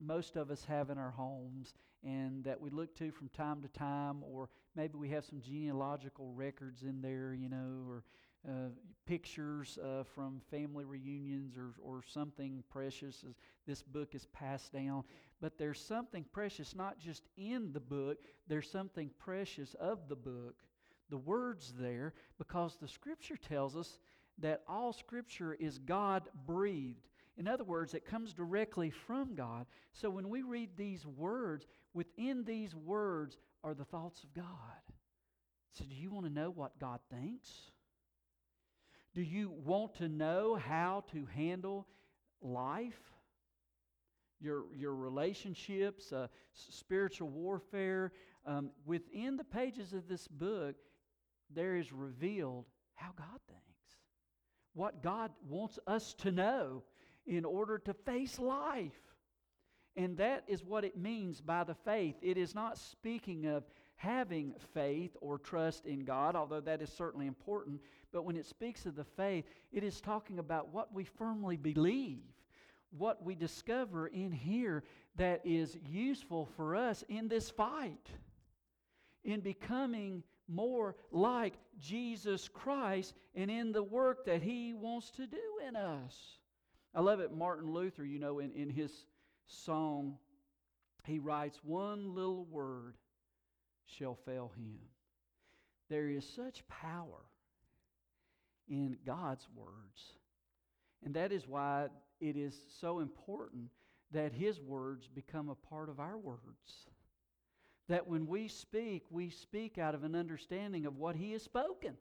most 0.00 0.36
of 0.36 0.50
us 0.50 0.64
have 0.64 0.90
in 0.90 0.98
our 0.98 1.10
homes 1.10 1.74
and 2.02 2.44
that 2.44 2.60
we 2.60 2.70
look 2.70 2.94
to 2.96 3.10
from 3.10 3.28
time 3.30 3.62
to 3.62 3.68
time, 3.68 4.22
or 4.22 4.48
maybe 4.76 4.98
we 4.98 5.08
have 5.10 5.24
some 5.24 5.40
genealogical 5.40 6.32
records 6.32 6.82
in 6.82 7.00
there, 7.00 7.34
you 7.34 7.48
know, 7.48 7.84
or 7.88 8.04
uh, 8.46 8.68
pictures 9.06 9.78
uh, 9.82 10.02
from 10.02 10.42
family 10.50 10.84
reunions 10.84 11.56
or, 11.56 11.72
or 11.82 12.02
something 12.06 12.62
precious 12.70 13.24
as 13.26 13.34
this 13.66 13.82
book 13.82 14.14
is 14.14 14.26
passed 14.26 14.72
down. 14.72 15.02
But 15.40 15.56
there's 15.56 15.80
something 15.80 16.24
precious 16.32 16.74
not 16.74 16.98
just 16.98 17.22
in 17.36 17.72
the 17.72 17.80
book, 17.80 18.18
there's 18.46 18.70
something 18.70 19.10
precious 19.18 19.74
of 19.80 20.08
the 20.08 20.16
book 20.16 20.56
the 21.10 21.18
words 21.18 21.74
there 21.78 22.14
because 22.38 22.76
the 22.80 22.88
scripture 22.88 23.36
tells 23.36 23.76
us 23.76 23.98
that 24.38 24.62
all 24.66 24.92
scripture 24.92 25.54
is 25.54 25.78
God 25.78 26.28
breathed. 26.46 27.06
In 27.36 27.48
other 27.48 27.64
words, 27.64 27.94
it 27.94 28.06
comes 28.06 28.32
directly 28.32 28.90
from 28.90 29.34
God. 29.34 29.66
So 29.92 30.08
when 30.08 30.28
we 30.28 30.42
read 30.42 30.70
these 30.76 31.04
words, 31.04 31.66
within 31.92 32.44
these 32.44 32.74
words 32.74 33.38
are 33.64 33.74
the 33.74 33.84
thoughts 33.84 34.22
of 34.22 34.32
God. 34.34 34.46
So, 35.72 35.84
do 35.84 35.94
you 35.94 36.12
want 36.12 36.26
to 36.26 36.32
know 36.32 36.50
what 36.50 36.78
God 36.78 37.00
thinks? 37.10 37.50
Do 39.14 39.22
you 39.22 39.50
want 39.64 39.94
to 39.96 40.08
know 40.08 40.54
how 40.54 41.04
to 41.12 41.26
handle 41.34 41.88
life? 42.40 43.00
Your, 44.40 44.64
your 44.76 44.94
relationships, 44.94 46.12
uh, 46.12 46.28
spiritual 46.52 47.28
warfare. 47.28 48.12
Um, 48.46 48.70
within 48.84 49.36
the 49.36 49.44
pages 49.44 49.92
of 49.92 50.06
this 50.06 50.28
book, 50.28 50.76
there 51.52 51.76
is 51.76 51.92
revealed 51.92 52.66
how 52.94 53.10
God 53.16 53.40
thinks, 53.48 53.96
what 54.74 55.02
God 55.02 55.32
wants 55.48 55.78
us 55.86 56.14
to 56.18 56.30
know 56.30 56.84
in 57.26 57.44
order 57.44 57.78
to 57.78 57.94
face 57.94 58.38
life. 58.38 58.92
And 59.96 60.16
that 60.18 60.44
is 60.48 60.64
what 60.64 60.84
it 60.84 60.96
means 60.96 61.40
by 61.40 61.64
the 61.64 61.74
faith. 61.74 62.16
It 62.20 62.36
is 62.36 62.54
not 62.54 62.78
speaking 62.78 63.46
of 63.46 63.64
having 63.96 64.54
faith 64.72 65.16
or 65.20 65.38
trust 65.38 65.86
in 65.86 66.04
God, 66.04 66.34
although 66.34 66.60
that 66.60 66.82
is 66.82 66.92
certainly 66.92 67.26
important. 67.26 67.80
But 68.12 68.24
when 68.24 68.36
it 68.36 68.46
speaks 68.46 68.86
of 68.86 68.96
the 68.96 69.04
faith, 69.04 69.44
it 69.72 69.84
is 69.84 70.00
talking 70.00 70.38
about 70.38 70.72
what 70.72 70.92
we 70.92 71.04
firmly 71.04 71.56
believe, 71.56 72.22
what 72.90 73.24
we 73.24 73.34
discover 73.34 74.08
in 74.08 74.32
here 74.32 74.82
that 75.16 75.40
is 75.44 75.78
useful 75.86 76.48
for 76.56 76.74
us 76.74 77.04
in 77.08 77.28
this 77.28 77.50
fight, 77.50 78.08
in 79.24 79.40
becoming 79.40 80.22
more 80.48 80.96
like 81.10 81.54
Jesus 81.78 82.48
Christ 82.48 83.14
and 83.34 83.50
in 83.50 83.72
the 83.72 83.82
work 83.82 84.26
that 84.26 84.42
He 84.42 84.74
wants 84.74 85.10
to 85.12 85.26
do 85.26 85.40
in 85.66 85.76
us. 85.76 86.38
I 86.94 87.00
love 87.00 87.20
it. 87.20 87.32
Martin 87.32 87.72
Luther, 87.72 88.04
you 88.04 88.18
know, 88.18 88.38
in, 88.38 88.52
in 88.52 88.70
his 88.70 88.92
song, 89.46 90.16
he 91.04 91.18
writes, 91.18 91.58
One 91.62 92.14
little 92.14 92.44
word 92.44 92.96
shall 93.86 94.14
fail 94.14 94.52
him. 94.56 94.78
There 95.90 96.08
is 96.08 96.26
such 96.26 96.66
power 96.68 97.20
in 98.68 98.96
God's 99.04 99.46
words. 99.54 100.14
And 101.04 101.14
that 101.14 101.32
is 101.32 101.46
why 101.46 101.88
it 102.20 102.36
is 102.36 102.54
so 102.80 103.00
important 103.00 103.68
that 104.12 104.32
His 104.32 104.60
words 104.60 105.08
become 105.08 105.48
a 105.50 105.54
part 105.54 105.88
of 105.88 106.00
our 106.00 106.16
words 106.16 106.88
that 107.86 108.06
when 108.06 108.26
we 108.26 108.48
speak, 108.48 109.02
we 109.10 109.28
speak 109.28 109.76
out 109.76 109.94
of 109.94 110.04
an 110.04 110.14
understanding 110.14 110.86
of 110.86 110.96
what 110.96 111.16
He 111.16 111.32
has 111.32 111.42
spoken. 111.42 111.94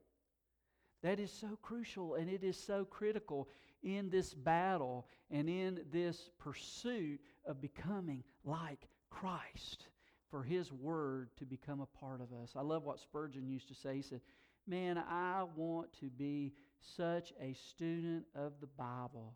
That 1.02 1.20
is 1.20 1.32
so 1.32 1.58
crucial 1.62 2.16
and 2.16 2.30
it 2.30 2.42
is 2.44 2.58
so 2.58 2.86
critical 2.86 3.50
in 3.84 4.10
this 4.10 4.34
battle 4.34 5.08
and 5.30 5.50
in 5.50 5.82
this 5.92 6.30
pursuit 6.40 7.20
of 7.46 7.62
becoming 7.62 8.24
like 8.44 8.88
Christ 9.10 9.88
for 10.30 10.44
His 10.44 10.72
Word 10.72 11.30
to 11.38 11.46
become 11.46 11.82
a 11.82 12.00
part 12.00 12.22
of 12.22 12.32
us. 12.34 12.54
I 12.56 12.62
love 12.62 12.84
what 12.84 13.00
Spurgeon 13.00 13.48
used 13.48 13.68
to 13.68 13.76
say. 13.76 13.96
He 13.96 14.02
said, 14.02 14.22
Man, 14.66 14.98
I 14.98 15.44
want 15.56 15.92
to 16.00 16.10
be 16.10 16.54
such 16.80 17.34
a 17.40 17.54
student 17.54 18.26
of 18.34 18.54
the 18.62 18.68
Bible. 18.68 19.36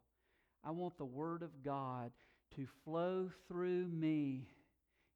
I 0.64 0.72
want 0.72 0.98
the 0.98 1.06
Word 1.06 1.44
of 1.44 1.64
God 1.64 2.12
to 2.56 2.66
flow 2.84 3.30
through 3.48 3.88
me 3.88 4.48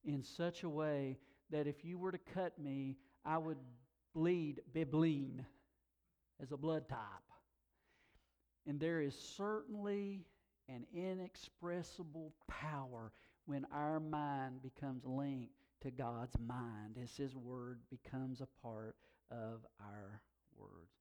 in 0.03 0.23
such 0.23 0.63
a 0.63 0.69
way 0.69 1.17
that 1.49 1.67
if 1.67 1.83
you 1.85 1.97
were 1.97 2.11
to 2.11 2.17
cut 2.17 2.57
me, 2.59 2.97
I 3.25 3.37
would 3.37 3.57
bleed 4.13 4.61
bibline 4.75 5.45
as 6.41 6.51
a 6.51 6.57
blood 6.57 6.87
type. 6.89 7.30
And 8.67 8.79
there 8.79 9.01
is 9.01 9.15
certainly 9.37 10.25
an 10.69 10.85
inexpressible 10.93 12.33
power 12.47 13.11
when 13.45 13.65
our 13.73 13.99
mind 13.99 14.61
becomes 14.61 15.03
linked 15.05 15.51
to 15.81 15.91
God's 15.91 16.37
mind 16.39 16.97
as 17.01 17.15
His 17.15 17.35
Word 17.35 17.79
becomes 17.89 18.41
a 18.41 18.47
part 18.61 18.95
of 19.31 19.65
our 19.79 20.21
words. 20.57 20.91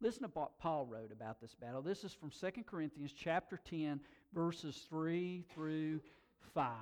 Listen 0.00 0.22
to 0.22 0.30
what 0.32 0.58
Paul 0.60 0.86
wrote 0.86 1.10
about 1.10 1.40
this 1.40 1.56
battle. 1.56 1.82
This 1.82 2.04
is 2.04 2.14
from 2.14 2.30
2 2.30 2.62
Corinthians 2.62 3.12
chapter 3.12 3.58
10, 3.68 4.00
verses 4.32 4.86
3 4.88 5.44
through 5.52 6.00
5. 6.54 6.72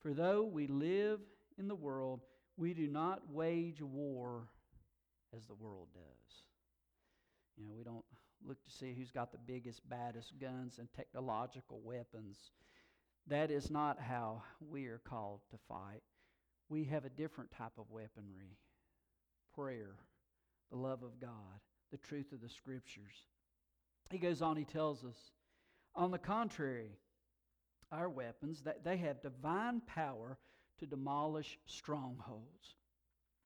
For 0.00 0.12
though 0.12 0.42
we 0.42 0.66
live 0.66 1.20
in 1.58 1.68
the 1.68 1.74
world, 1.74 2.20
we 2.58 2.74
do 2.74 2.88
not 2.88 3.22
wage 3.30 3.80
war 3.80 4.48
as 5.34 5.46
the 5.46 5.54
world 5.54 5.88
does. 5.94 6.42
You 7.56 7.64
know, 7.64 7.74
we 7.74 7.84
don't 7.84 8.04
look 8.46 8.62
to 8.64 8.70
see 8.70 8.94
who's 8.96 9.10
got 9.10 9.32
the 9.32 9.38
biggest, 9.38 9.88
baddest 9.88 10.32
guns 10.40 10.78
and 10.78 10.88
technological 10.92 11.80
weapons. 11.84 12.38
That 13.28 13.50
is 13.50 13.70
not 13.70 14.00
how 14.00 14.42
we 14.70 14.86
are 14.86 15.00
called 15.04 15.40
to 15.50 15.58
fight. 15.68 16.02
We 16.68 16.84
have 16.84 17.04
a 17.04 17.10
different 17.10 17.50
type 17.50 17.72
of 17.78 17.90
weaponry 17.90 18.58
prayer, 19.54 19.96
the 20.70 20.78
love 20.78 21.02
of 21.02 21.20
God, 21.20 21.60
the 21.90 21.98
truth 21.98 22.32
of 22.32 22.40
the 22.40 22.48
Scriptures. 22.48 23.14
He 24.10 24.18
goes 24.18 24.42
on, 24.42 24.56
he 24.56 24.64
tells 24.64 25.04
us, 25.04 25.16
on 25.94 26.10
the 26.10 26.18
contrary, 26.18 26.98
our 27.90 28.08
weapons, 28.08 28.62
that 28.62 28.84
they 28.84 28.96
have 28.96 29.22
divine 29.22 29.82
power 29.86 30.38
to 30.80 30.86
demolish 30.86 31.58
strongholds. 31.66 32.76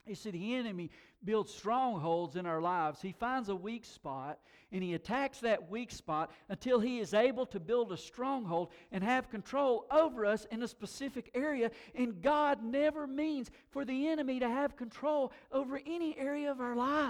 You 0.06 0.14
see, 0.14 0.30
the 0.30 0.54
enemy 0.54 0.90
builds 1.24 1.52
strongholds 1.52 2.36
in 2.36 2.46
our 2.46 2.60
lives. 2.60 3.02
He 3.02 3.12
finds 3.12 3.48
a 3.48 3.56
weak 3.56 3.84
spot 3.84 4.38
and 4.70 4.82
he 4.82 4.94
attacks 4.94 5.40
that 5.40 5.68
weak 5.70 5.90
spot 5.90 6.30
until 6.48 6.78
he 6.78 7.00
is 7.00 7.14
able 7.14 7.46
to 7.46 7.58
build 7.58 7.92
a 7.92 7.96
stronghold 7.96 8.70
and 8.92 9.02
have 9.02 9.30
control 9.30 9.86
over 9.90 10.24
us 10.24 10.46
in 10.50 10.62
a 10.62 10.68
specific 10.68 11.30
area. 11.34 11.70
And 11.94 12.22
God 12.22 12.62
never 12.62 13.06
means 13.06 13.50
for 13.70 13.84
the 13.84 14.08
enemy 14.08 14.38
to 14.40 14.48
have 14.48 14.76
control 14.76 15.32
over 15.52 15.80
any 15.86 16.16
area 16.18 16.50
of 16.50 16.60
our 16.60 16.76
lives. 16.76 17.05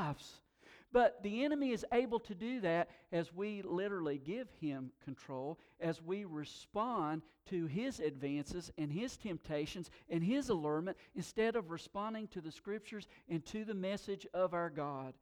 But 0.93 1.23
the 1.23 1.45
enemy 1.45 1.73
is 1.73 1.85
able 1.93 2.21
to 2.21 2.35
do 2.35 2.61
that 2.61 2.89
as 3.13 3.33
we 3.33 3.63
literally 3.63 4.19
give 4.19 4.49
him 4.61 4.91
control, 5.05 5.59
as 5.81 6.01
we 6.01 6.25
respond 6.25 7.23
to 7.47 7.67
his 7.67 8.01
advances 8.01 8.73
and 8.79 8.91
his 8.91 9.17
temptations 9.17 9.91
and 10.09 10.23
his 10.23 10.49
allurement 10.49 10.97
instead 11.15 11.57
of 11.57 11.71
responding 11.71 12.29
to 12.29 12.41
the 12.41 12.53
scriptures 12.53 13.07
and 13.29 13.45
to 13.47 13.65
the 13.65 13.75
message 13.75 14.27
of 14.33 14.55
our 14.55 14.71
God. 14.71 15.15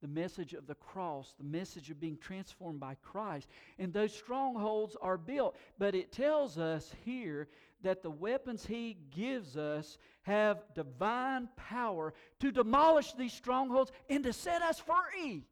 The 0.00 0.08
message 0.08 0.52
of 0.52 0.66
the 0.66 0.74
cross, 0.74 1.32
the 1.38 1.44
message 1.44 1.88
of 1.88 2.00
being 2.00 2.18
transformed 2.18 2.80
by 2.80 2.96
Christ. 3.02 3.48
And 3.78 3.92
those 3.92 4.12
strongholds 4.12 4.96
are 5.00 5.16
built. 5.16 5.56
But 5.78 5.94
it 5.94 6.10
tells 6.10 6.58
us 6.58 6.92
here 7.04 7.48
that 7.82 8.02
the 8.02 8.10
weapons 8.10 8.64
he 8.64 8.96
gives 9.14 9.56
us 9.56 9.98
have 10.22 10.62
divine 10.74 11.48
power 11.56 12.14
to 12.40 12.52
demolish 12.52 13.12
these 13.12 13.32
strongholds 13.32 13.92
and 14.08 14.24
to 14.24 14.32
set 14.32 14.62
us 14.62 14.80
free 14.80 15.44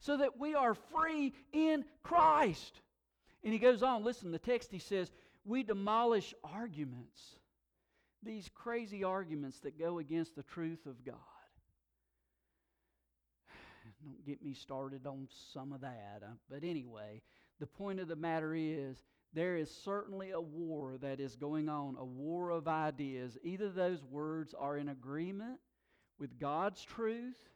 so 0.00 0.16
that 0.16 0.38
we 0.38 0.54
are 0.54 0.74
free 0.74 1.32
in 1.52 1.84
Christ. 2.02 2.80
And 3.44 3.52
he 3.52 3.58
goes 3.58 3.82
on, 3.82 4.04
listen, 4.04 4.30
the 4.30 4.38
text 4.38 4.70
he 4.70 4.78
says, 4.78 5.10
we 5.44 5.62
demolish 5.62 6.34
arguments, 6.44 7.20
these 8.22 8.48
crazy 8.54 9.04
arguments 9.04 9.60
that 9.60 9.78
go 9.78 9.98
against 9.98 10.36
the 10.36 10.42
truth 10.42 10.86
of 10.86 11.04
God. 11.04 11.16
Don't 14.04 14.24
get 14.24 14.42
me 14.42 14.54
started 14.54 15.06
on 15.06 15.28
some 15.52 15.72
of 15.72 15.80
that. 15.80 16.22
Uh, 16.22 16.34
but 16.50 16.62
anyway, 16.64 17.22
the 17.58 17.66
point 17.66 18.00
of 18.00 18.08
the 18.08 18.16
matter 18.16 18.54
is 18.54 18.96
there 19.32 19.56
is 19.56 19.70
certainly 19.70 20.30
a 20.32 20.40
war 20.40 20.96
that 21.00 21.20
is 21.20 21.36
going 21.36 21.68
on, 21.68 21.96
a 21.98 22.04
war 22.04 22.50
of 22.50 22.68
ideas. 22.68 23.38
Either 23.42 23.70
those 23.70 24.04
words 24.04 24.54
are 24.58 24.76
in 24.76 24.88
agreement 24.88 25.58
with 26.18 26.38
God's 26.38 26.84
truth, 26.84 27.48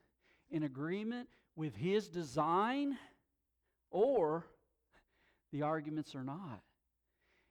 in 0.50 0.62
agreement 0.62 1.28
with 1.54 1.76
His 1.76 2.08
design, 2.08 2.96
or 3.90 4.46
the 5.52 5.62
arguments 5.62 6.14
are 6.14 6.24
not. 6.24 6.62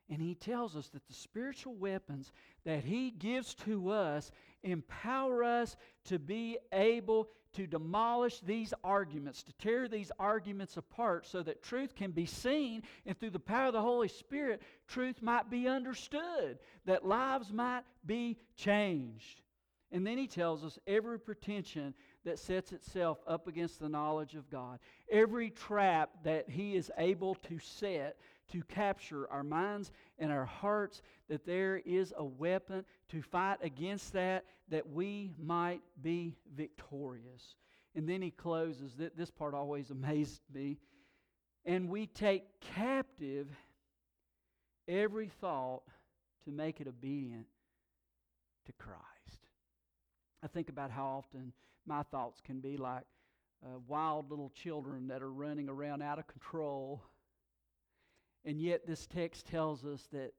And 0.10 0.22
he 0.22 0.36
tells 0.36 0.76
us 0.76 0.90
that 0.90 1.08
the 1.08 1.14
spiritual 1.14 1.74
weapons 1.74 2.32
that 2.64 2.84
he 2.84 3.10
gives 3.10 3.56
to 3.56 3.90
us 3.90 4.32
empower 4.62 5.44
us 5.44 5.76
to 6.06 6.20
be 6.20 6.60
able 6.72 7.30
to 7.56 7.68
demolish 7.68 8.40
these 8.42 8.74
arguments, 8.84 9.44
to 9.44 9.54
tear 9.54 9.88
these 9.88 10.12
arguments 10.20 10.78
apart 10.78 11.26
so 11.26 11.42
that 11.44 11.64
truth 11.64 11.96
can 11.96 12.12
be 12.12 12.26
seen 12.26 12.84
and 13.06 13.18
through 13.18 13.30
the 13.32 13.40
power 13.40 13.68
of 13.68 13.74
the 13.74 13.82
Holy 13.82 14.08
Spirit, 14.08 14.62
truth 14.88 15.22
might 15.22 15.50
be 15.50 15.68
understood, 15.68 16.60
that 16.86 17.06
lives 17.06 17.52
might 17.52 17.84
be 18.06 18.38
changed. 18.56 19.42
And 19.92 20.06
then 20.06 20.18
he 20.18 20.28
tells 20.28 20.64
us 20.64 20.78
every 20.88 21.20
pretension 21.20 21.94
that 22.26 22.40
sets 22.40 22.72
itself 22.72 23.20
up 23.28 23.48
against 23.48 23.80
the 23.80 23.88
knowledge 23.88 24.36
of 24.36 24.50
God, 24.50 24.80
every 25.10 25.52
trap 25.52 26.10
that 26.24 26.50
he 26.50 26.76
is 26.76 26.92
able 26.98 27.36
to 27.36 27.60
set 27.60 28.18
to 28.52 28.62
capture 28.64 29.30
our 29.32 29.44
minds 29.44 29.92
and 30.20 30.32
our 30.32 30.46
hearts, 30.46 31.02
that 31.30 31.46
there 31.46 31.82
is 31.86 32.14
a 32.18 32.24
weapon 32.24 32.86
to 33.10 33.22
fight 33.22 33.58
against 33.62 34.14
that, 34.14 34.46
that 34.70 34.90
we 34.90 35.32
might 35.42 35.82
be 36.02 36.36
victorious. 36.56 37.56
And 37.96 38.08
then 38.08 38.22
he 38.22 38.32
closes, 38.32 38.94
this 39.16 39.32
part 39.32 39.54
always 39.54 39.90
amazed 39.92 40.42
me. 40.54 40.78
And 41.66 41.90
we 41.90 42.06
take 42.08 42.44
captive 42.62 43.48
every 44.88 45.30
thought 45.42 45.84
to 46.46 46.52
make 46.52 46.80
it 46.80 46.88
obedient 46.88 47.48
to 48.66 48.74
Christ. 48.74 49.00
I 50.44 50.48
think 50.48 50.70
about 50.70 50.92
how 50.92 51.06
often 51.06 51.54
my 51.88 52.04
thoughts 52.04 52.40
can 52.40 52.60
be 52.60 52.78
like 52.78 53.04
uh, 53.66 53.80
wild 53.88 54.30
little 54.30 54.52
children 54.52 55.08
that 55.08 55.24
are 55.24 55.32
running 55.32 55.70
around 55.70 56.04
out 56.04 56.20
of 56.20 56.28
control 56.28 57.02
and 58.46 58.62
yet, 58.62 58.86
this 58.86 59.08
text 59.08 59.48
tells 59.48 59.84
us 59.86 60.08
that 60.12 60.34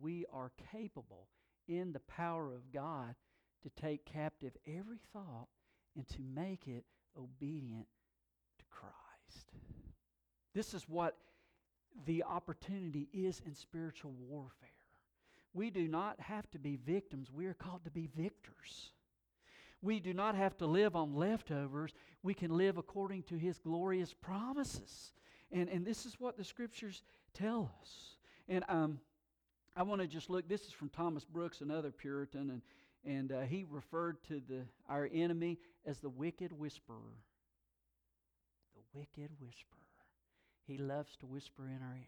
we 0.00 0.26
are 0.32 0.50
capable, 0.72 1.28
in 1.68 1.92
the 1.92 2.00
power 2.00 2.52
of 2.52 2.72
God, 2.72 3.14
to 3.62 3.70
take 3.80 4.04
captive 4.04 4.52
every 4.66 4.98
thought 5.12 5.48
and 5.96 6.06
to 6.08 6.18
make 6.34 6.68
it 6.68 6.84
obedient 7.18 7.86
to 8.58 8.64
Christ. 8.70 9.50
This 10.54 10.74
is 10.74 10.88
what 10.88 11.16
the 12.04 12.22
opportunity 12.24 13.08
is 13.12 13.42
in 13.46 13.54
spiritual 13.54 14.12
warfare. 14.28 14.68
We 15.54 15.70
do 15.70 15.88
not 15.88 16.20
have 16.20 16.50
to 16.50 16.58
be 16.58 16.76
victims, 16.76 17.32
we 17.32 17.46
are 17.46 17.54
called 17.54 17.84
to 17.84 17.90
be 17.90 18.08
victors. 18.14 18.92
We 19.82 20.00
do 20.00 20.14
not 20.14 20.34
have 20.34 20.56
to 20.58 20.66
live 20.66 20.96
on 20.96 21.14
leftovers. 21.14 21.92
We 22.22 22.34
can 22.34 22.50
live 22.50 22.78
according 22.78 23.24
to 23.24 23.36
His 23.36 23.58
glorious 23.58 24.14
promises. 24.14 25.12
And, 25.52 25.68
and 25.68 25.86
this 25.86 26.06
is 26.06 26.18
what 26.18 26.36
the 26.36 26.44
scriptures 26.44 27.02
tell 27.34 27.70
us. 27.80 28.16
And 28.48 28.64
um, 28.68 29.00
I 29.76 29.82
want 29.82 30.00
to 30.00 30.06
just 30.06 30.30
look, 30.30 30.48
this 30.48 30.62
is 30.62 30.72
from 30.72 30.88
Thomas 30.88 31.24
Brooks, 31.24 31.60
another 31.60 31.90
Puritan, 31.90 32.50
and, 32.50 32.62
and 33.04 33.32
uh, 33.32 33.42
he 33.42 33.64
referred 33.70 34.22
to 34.24 34.40
the, 34.48 34.62
our 34.88 35.08
enemy 35.12 35.58
as 35.84 35.98
the 35.98 36.08
wicked 36.08 36.52
whisperer. 36.52 36.96
The 38.74 38.98
wicked 38.98 39.30
whisperer. 39.40 39.76
He 40.66 40.78
loves 40.78 41.16
to 41.18 41.26
whisper 41.26 41.68
in 41.68 41.82
our 41.82 41.94
ears. 41.96 42.06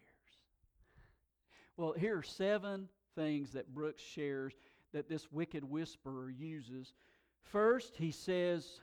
Well, 1.77 1.93
here 1.93 2.17
are 2.17 2.23
seven 2.23 2.89
things 3.15 3.51
that 3.53 3.73
Brooks 3.73 4.03
shares 4.03 4.53
that 4.91 5.07
this 5.07 5.31
wicked 5.31 5.63
whisperer 5.63 6.29
uses. 6.29 6.93
First, 7.41 7.95
he 7.95 8.11
says, 8.11 8.81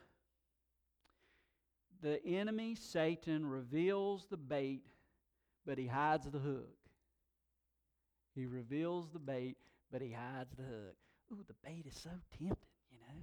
the 2.01 2.23
enemy, 2.25 2.75
Satan, 2.75 3.45
reveals 3.45 4.27
the 4.29 4.37
bait, 4.37 4.83
but 5.65 5.77
he 5.77 5.87
hides 5.87 6.29
the 6.29 6.39
hook. 6.39 6.77
He 8.35 8.45
reveals 8.45 9.09
the 9.11 9.19
bait, 9.19 9.57
but 9.91 10.01
he 10.01 10.11
hides 10.11 10.53
the 10.55 10.63
hook. 10.63 10.95
Ooh, 11.31 11.43
the 11.47 11.55
bait 11.63 11.85
is 11.87 11.97
so 11.97 12.11
tempting, 12.31 12.67
you 12.91 12.99
know. 12.99 13.21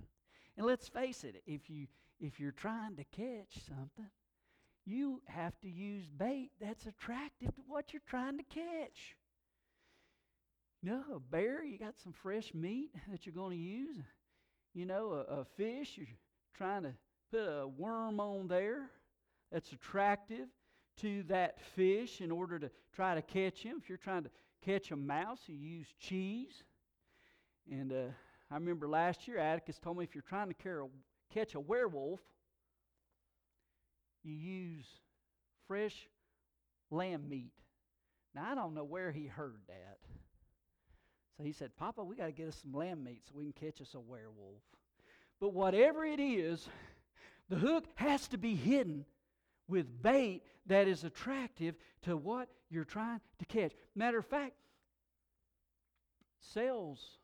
And 0.56 0.66
let's 0.66 0.88
face 0.88 1.24
it, 1.24 1.42
if 1.46 1.70
you 1.70 1.86
if 2.20 2.38
you're 2.38 2.52
trying 2.52 2.96
to 2.96 3.04
catch 3.04 3.64
something, 3.66 4.10
you 4.84 5.20
have 5.26 5.58
to 5.60 5.68
use 5.68 6.06
bait 6.06 6.50
that's 6.60 6.86
attractive 6.86 7.54
to 7.54 7.62
what 7.66 7.92
you're 7.92 8.02
trying 8.06 8.38
to 8.38 8.44
catch. 8.44 9.16
Know, 10.82 11.02
a 11.14 11.20
bear, 11.20 11.64
you 11.64 11.78
got 11.78 11.98
some 11.98 12.12
fresh 12.12 12.52
meat 12.52 12.90
that 13.10 13.24
you're 13.24 13.34
going 13.34 13.56
to 13.56 13.62
use. 13.62 13.96
You 14.74 14.84
know, 14.84 15.12
a, 15.12 15.40
a 15.40 15.44
fish, 15.56 15.96
you're 15.96 16.06
trying 16.54 16.82
to 16.82 16.92
put 17.34 17.40
a 17.40 17.66
worm 17.66 18.20
on 18.20 18.46
there 18.46 18.90
that's 19.50 19.72
attractive 19.72 20.46
to 21.00 21.22
that 21.24 21.60
fish 21.74 22.20
in 22.20 22.30
order 22.30 22.58
to 22.58 22.70
try 22.94 23.14
to 23.14 23.22
catch 23.22 23.60
him. 23.60 23.78
If 23.82 23.88
you're 23.88 23.98
trying 23.98 24.24
to 24.24 24.30
catch 24.64 24.90
a 24.92 24.96
mouse, 24.96 25.40
you 25.46 25.56
use 25.56 25.88
cheese. 25.98 26.62
And 27.70 27.92
uh, 27.92 28.12
I 28.50 28.54
remember 28.54 28.88
last 28.88 29.26
year, 29.26 29.38
Atticus 29.38 29.78
told 29.78 29.98
me 29.98 30.04
if 30.04 30.14
you're 30.14 30.22
trying 30.22 30.48
to 30.48 30.88
catch 31.32 31.54
a 31.54 31.60
werewolf, 31.60 32.20
you 34.22 34.32
use 34.32 34.86
fresh 35.66 36.08
lamb 36.90 37.28
meat. 37.28 37.52
Now, 38.34 38.46
I 38.50 38.54
don't 38.54 38.74
know 38.74 38.84
where 38.84 39.10
he 39.10 39.26
heard 39.26 39.60
that. 39.66 39.98
So 41.36 41.42
he 41.42 41.52
said, 41.52 41.76
Papa, 41.76 42.04
we 42.04 42.14
got 42.14 42.26
to 42.26 42.32
get 42.32 42.46
us 42.46 42.58
some 42.62 42.72
lamb 42.72 43.02
meat 43.02 43.22
so 43.26 43.34
we 43.36 43.50
can 43.50 43.70
catch 43.70 43.80
us 43.80 43.94
a 43.94 44.00
werewolf. 44.00 44.62
But 45.40 45.52
whatever 45.52 46.04
it 46.04 46.20
is, 46.20 46.68
the 47.48 47.56
hook 47.56 47.84
has 47.96 48.28
to 48.28 48.38
be 48.38 48.54
hidden 48.54 49.04
with 49.68 50.02
bait 50.02 50.42
that 50.66 50.88
is 50.88 51.04
attractive 51.04 51.74
to 52.02 52.16
what 52.16 52.48
you're 52.70 52.84
trying 52.84 53.20
to 53.38 53.44
catch. 53.44 53.72
Matter 53.94 54.18
of 54.18 54.26
fact, 54.26 54.54
sales 56.40 57.18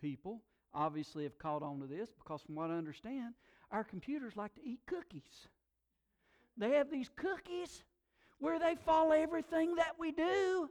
people 0.00 0.42
obviously 0.74 1.24
have 1.24 1.38
caught 1.38 1.62
on 1.62 1.80
to 1.80 1.86
this 1.86 2.10
because, 2.18 2.42
from 2.42 2.54
what 2.54 2.70
I 2.70 2.74
understand, 2.74 3.34
our 3.70 3.84
computers 3.84 4.36
like 4.36 4.54
to 4.54 4.64
eat 4.64 4.80
cookies. 4.86 5.48
They 6.56 6.72
have 6.72 6.90
these 6.90 7.10
cookies 7.16 7.82
where 8.38 8.58
they 8.58 8.74
follow 8.84 9.12
everything 9.12 9.74
that 9.76 9.94
we 9.98 10.12
do. 10.12 10.68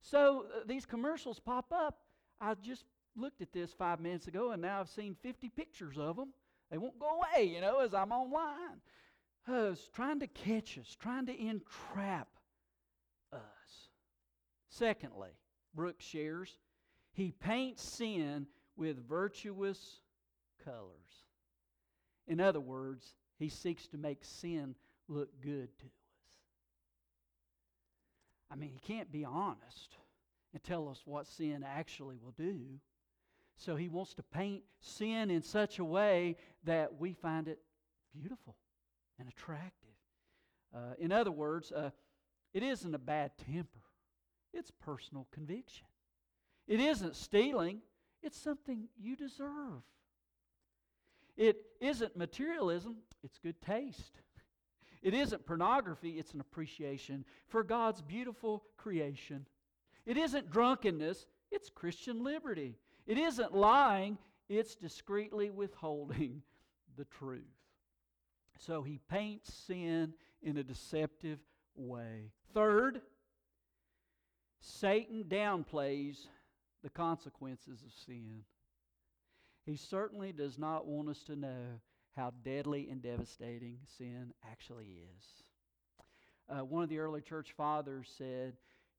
So 0.00 0.46
uh, 0.54 0.60
these 0.66 0.84
commercials 0.84 1.40
pop 1.40 1.72
up. 1.72 1.98
I 2.40 2.54
just 2.54 2.84
looked 3.16 3.40
at 3.40 3.52
this 3.52 3.72
five 3.72 4.00
minutes 4.00 4.28
ago, 4.28 4.50
and 4.50 4.62
now 4.62 4.80
I've 4.80 4.90
seen 4.90 5.16
50 5.22 5.48
pictures 5.50 5.96
of 5.98 6.16
them 6.16 6.28
they 6.74 6.78
won't 6.78 6.98
go 6.98 7.20
away, 7.20 7.44
you 7.44 7.60
know, 7.60 7.78
as 7.78 7.94
I'm 7.94 8.10
online. 8.10 8.80
Uh, 9.46 9.76
trying 9.94 10.18
to 10.18 10.26
catch 10.26 10.76
us, 10.76 10.96
trying 10.98 11.24
to 11.26 11.40
entrap 11.40 12.26
us. 13.32 13.90
Secondly, 14.70 15.30
Brooks 15.72 16.04
shares, 16.04 16.58
he 17.12 17.30
paints 17.30 17.80
sin 17.80 18.48
with 18.76 19.08
virtuous 19.08 20.00
colors. 20.64 20.88
In 22.26 22.40
other 22.40 22.58
words, 22.58 23.14
he 23.38 23.48
seeks 23.48 23.86
to 23.88 23.96
make 23.96 24.24
sin 24.24 24.74
look 25.06 25.28
good 25.40 25.68
to 25.78 25.84
us. 25.84 25.92
I 28.50 28.56
mean, 28.56 28.72
he 28.72 28.80
can't 28.80 29.12
be 29.12 29.24
honest 29.24 29.96
and 30.52 30.60
tell 30.64 30.88
us 30.88 31.02
what 31.04 31.28
sin 31.28 31.64
actually 31.64 32.16
will 32.16 32.34
do. 32.36 32.80
So 33.56 33.76
he 33.76 33.88
wants 33.88 34.14
to 34.14 34.22
paint 34.22 34.62
sin 34.80 35.30
in 35.30 35.42
such 35.42 35.78
a 35.78 35.84
way 35.84 36.36
that 36.64 36.98
we 36.98 37.12
find 37.12 37.48
it 37.48 37.60
beautiful 38.12 38.56
and 39.18 39.28
attractive. 39.28 39.90
Uh, 40.74 40.94
in 40.98 41.12
other 41.12 41.30
words, 41.30 41.70
uh, 41.72 41.90
it 42.52 42.62
isn't 42.62 42.94
a 42.94 42.98
bad 42.98 43.32
temper, 43.52 43.80
it's 44.52 44.70
personal 44.70 45.26
conviction. 45.32 45.86
It 46.66 46.80
isn't 46.80 47.14
stealing, 47.14 47.80
it's 48.22 48.40
something 48.40 48.88
you 48.98 49.16
deserve. 49.16 49.82
It 51.36 51.58
isn't 51.80 52.16
materialism, 52.16 52.96
it's 53.22 53.38
good 53.38 53.60
taste. 53.60 54.20
It 55.02 55.12
isn't 55.12 55.44
pornography, 55.44 56.18
it's 56.18 56.32
an 56.32 56.40
appreciation 56.40 57.26
for 57.48 57.62
God's 57.62 58.00
beautiful 58.00 58.64
creation. 58.78 59.46
It 60.06 60.16
isn't 60.16 60.50
drunkenness, 60.50 61.26
it's 61.50 61.68
Christian 61.68 62.24
liberty. 62.24 62.78
It 63.06 63.18
isn't 63.18 63.54
lying, 63.54 64.18
it's 64.48 64.74
discreetly 64.74 65.50
withholding 65.50 66.42
the 66.96 67.04
truth. 67.04 67.42
So 68.58 68.82
he 68.82 69.00
paints 69.10 69.52
sin 69.52 70.14
in 70.42 70.56
a 70.56 70.62
deceptive 70.62 71.38
way. 71.74 72.30
Third, 72.52 73.00
Satan 74.60 75.24
downplays 75.24 76.26
the 76.82 76.90
consequences 76.90 77.82
of 77.82 77.92
sin. 78.06 78.44
He 79.66 79.76
certainly 79.76 80.32
does 80.32 80.58
not 80.58 80.86
want 80.86 81.08
us 81.08 81.22
to 81.24 81.36
know 81.36 81.80
how 82.16 82.32
deadly 82.44 82.88
and 82.90 83.02
devastating 83.02 83.78
sin 83.98 84.32
actually 84.50 84.98
is. 85.16 85.24
Uh, 86.48 86.64
one 86.64 86.82
of 86.82 86.88
the 86.88 86.98
early 86.98 87.22
church 87.22 87.52
fathers 87.56 88.12
said, 88.16 88.54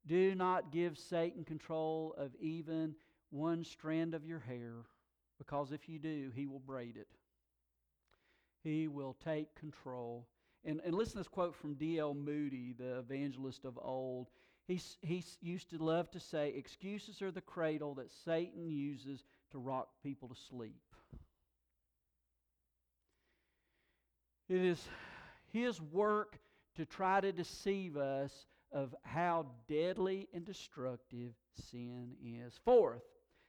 Do 0.06 0.34
not 0.34 0.72
give 0.72 0.98
Satan 0.98 1.44
control 1.44 2.14
of 2.18 2.34
even 2.40 2.94
one 3.30 3.64
strand 3.64 4.14
of 4.14 4.24
your 4.24 4.40
hair, 4.40 4.84
because 5.38 5.72
if 5.72 5.88
you 5.88 5.98
do, 5.98 6.30
he 6.34 6.46
will 6.46 6.60
braid 6.60 6.96
it. 6.96 7.08
He 8.62 8.88
will 8.88 9.16
take 9.24 9.54
control. 9.54 10.26
And, 10.64 10.80
and 10.84 10.94
listen 10.94 11.12
to 11.12 11.18
this 11.18 11.28
quote 11.28 11.54
from 11.54 11.74
D.L. 11.74 12.14
Moody, 12.14 12.74
the 12.76 12.98
evangelist 12.98 13.64
of 13.64 13.78
old. 13.80 14.28
He, 14.66 14.80
he 15.02 15.22
used 15.40 15.70
to 15.70 15.78
love 15.78 16.10
to 16.10 16.20
say, 16.20 16.52
Excuses 16.56 17.22
are 17.22 17.30
the 17.30 17.40
cradle 17.40 17.94
that 17.94 18.10
Satan 18.24 18.68
uses 18.68 19.22
to 19.52 19.58
rock 19.58 19.88
people 20.02 20.28
to 20.28 20.34
sleep. 20.48 20.82
It 24.48 24.60
is 24.60 24.82
his 25.52 25.80
work 25.80 26.38
to 26.76 26.84
try 26.84 27.20
to 27.20 27.32
deceive 27.32 27.96
us 27.96 28.32
of 28.72 28.94
how 29.02 29.46
deadly 29.68 30.28
and 30.34 30.44
destructive 30.44 31.32
sin 31.70 32.12
is. 32.24 32.58
Fourth, 32.64 33.02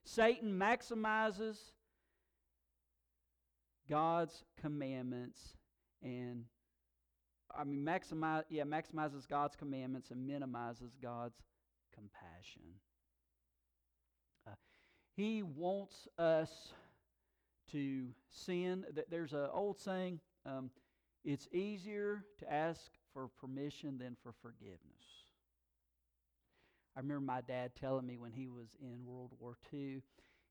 Satan 0.07 0.57
maximizes 0.57 1.57
God's 3.89 4.43
commandments 4.61 5.53
and 6.01 6.45
I 7.53 7.65
mean 7.65 7.83
maximize 7.83 8.43
yeah 8.49 8.63
maximizes 8.63 9.27
God's 9.27 9.57
commandments 9.57 10.11
and 10.11 10.25
minimizes 10.25 10.95
God's 11.01 11.35
compassion. 11.93 12.61
Uh, 14.47 14.55
he 15.17 15.43
wants 15.43 16.07
us 16.17 16.69
to 17.73 18.07
sin. 18.29 18.85
There's 19.09 19.33
an 19.33 19.49
old 19.51 19.77
saying. 19.77 20.21
Um, 20.45 20.69
it's 21.25 21.49
easier 21.51 22.23
to 22.39 22.53
ask 22.53 22.91
for 23.13 23.27
permission 23.27 23.97
than 23.97 24.15
for 24.23 24.33
forgiveness. 24.41 24.96
I 26.97 27.01
remember 27.01 27.25
my 27.25 27.41
dad 27.41 27.73
telling 27.79 28.07
me 28.07 28.17
when 28.17 28.31
he 28.33 28.47
was 28.47 28.69
in 28.81 29.05
World 29.05 29.31
War 29.39 29.55
II, 29.71 30.01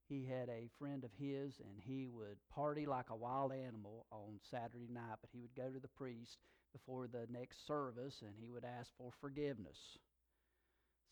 he 0.08 0.24
had 0.24 0.48
a 0.48 0.70
friend 0.78 1.02
of 1.02 1.10
his, 1.18 1.58
and 1.58 1.80
he 1.82 2.06
would 2.06 2.36
party 2.54 2.86
like 2.86 3.10
a 3.10 3.16
wild 3.16 3.52
animal 3.52 4.06
on 4.12 4.38
Saturday 4.48 4.86
night, 4.88 5.18
but 5.20 5.30
he 5.32 5.40
would 5.40 5.56
go 5.56 5.68
to 5.68 5.80
the 5.80 5.88
priest 5.88 6.38
before 6.72 7.08
the 7.08 7.26
next 7.32 7.66
service 7.66 8.22
and 8.22 8.34
he 8.38 8.50
would 8.50 8.64
ask 8.64 8.92
for 8.96 9.10
forgiveness 9.20 9.98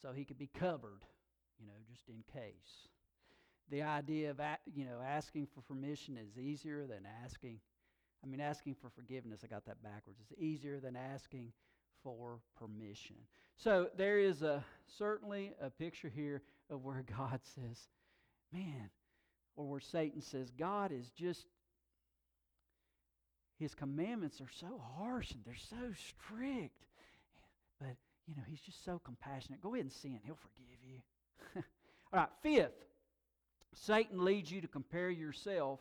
so 0.00 0.12
he 0.12 0.24
could 0.24 0.38
be 0.38 0.50
covered, 0.54 1.02
you 1.58 1.66
know, 1.66 1.72
just 1.90 2.08
in 2.08 2.22
case. 2.32 2.88
The 3.70 3.82
idea 3.82 4.30
of, 4.30 4.40
you 4.72 4.84
know, 4.84 5.00
asking 5.04 5.48
for 5.54 5.62
permission 5.62 6.16
is 6.18 6.38
easier 6.38 6.86
than 6.86 7.06
asking 7.24 7.60
I 8.22 8.26
mean, 8.26 8.40
asking 8.40 8.76
for 8.76 8.88
forgiveness, 8.88 9.40
I 9.44 9.48
got 9.48 9.66
that 9.66 9.82
backwards. 9.82 10.18
It's 10.22 10.40
easier 10.40 10.80
than 10.80 10.96
asking 10.96 11.52
for 12.04 12.38
permission. 12.58 13.16
So 13.56 13.88
there 13.96 14.20
is 14.20 14.42
a 14.42 14.62
certainly 14.98 15.52
a 15.60 15.70
picture 15.70 16.12
here 16.14 16.42
of 16.70 16.84
where 16.84 17.04
God 17.18 17.40
says, 17.54 17.88
man, 18.52 18.90
or 19.56 19.66
where 19.66 19.80
Satan 19.80 20.20
says, 20.20 20.50
God 20.56 20.92
is 20.92 21.10
just, 21.10 21.46
his 23.58 23.74
commandments 23.74 24.40
are 24.40 24.50
so 24.60 24.80
harsh 24.96 25.32
and 25.32 25.40
they're 25.44 25.54
so 25.54 25.92
strict. 26.08 26.84
But, 27.80 27.96
you 28.26 28.36
know, 28.36 28.42
he's 28.46 28.60
just 28.60 28.84
so 28.84 29.00
compassionate. 29.04 29.60
Go 29.60 29.74
ahead 29.74 29.84
and 29.84 29.92
sin, 29.92 30.20
he'll 30.24 30.36
forgive 30.36 30.78
you. 30.84 31.62
All 32.12 32.20
right, 32.20 32.28
fifth, 32.42 32.84
Satan 33.74 34.24
leads 34.24 34.50
you 34.50 34.60
to 34.60 34.68
compare 34.68 35.10
yourself 35.10 35.80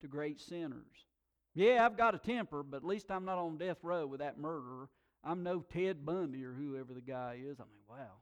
to 0.00 0.08
great 0.08 0.40
sinners. 0.40 1.06
Yeah, 1.54 1.84
I've 1.84 1.96
got 1.96 2.14
a 2.14 2.18
temper, 2.18 2.62
but 2.62 2.78
at 2.78 2.84
least 2.84 3.10
I'm 3.10 3.24
not 3.24 3.38
on 3.38 3.58
death 3.58 3.78
row 3.82 4.06
with 4.06 4.20
that 4.20 4.38
murderer. 4.38 4.88
I'm 5.24 5.42
no 5.42 5.60
Ted 5.60 6.04
Bundy 6.04 6.44
or 6.44 6.52
whoever 6.52 6.94
the 6.94 7.00
guy 7.00 7.38
is. 7.44 7.60
I 7.60 7.64
mean, 7.64 7.82
wow, 7.88 8.20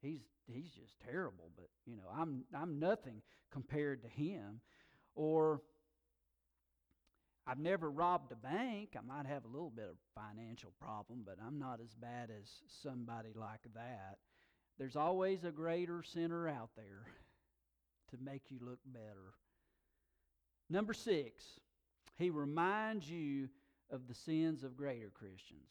he's 0.00 0.20
he's 0.46 0.70
just 0.70 0.94
terrible. 1.10 1.50
But 1.56 1.68
you 1.86 1.96
know, 1.96 2.08
I'm 2.16 2.44
I'm 2.54 2.78
nothing 2.78 3.22
compared 3.50 4.02
to 4.02 4.08
him. 4.08 4.60
Or 5.14 5.60
I've 7.46 7.58
never 7.58 7.90
robbed 7.90 8.32
a 8.32 8.36
bank. 8.36 8.96
I 8.96 9.00
might 9.02 9.26
have 9.26 9.44
a 9.44 9.48
little 9.48 9.70
bit 9.70 9.88
of 9.90 9.96
financial 10.14 10.72
problem, 10.80 11.22
but 11.26 11.36
I'm 11.44 11.58
not 11.58 11.80
as 11.82 11.94
bad 11.94 12.30
as 12.30 12.48
somebody 12.82 13.30
like 13.34 13.62
that. 13.74 14.18
There's 14.78 14.96
always 14.96 15.44
a 15.44 15.50
greater 15.50 16.02
sinner 16.02 16.48
out 16.48 16.70
there 16.76 17.04
to 18.10 18.16
make 18.24 18.42
you 18.48 18.58
look 18.62 18.78
better. 18.86 19.34
Number 20.70 20.94
six. 20.94 21.44
He 22.18 22.30
reminds 22.30 23.10
you 23.10 23.48
of 23.90 24.06
the 24.06 24.14
sins 24.14 24.62
of 24.62 24.76
greater 24.76 25.10
Christians. 25.10 25.70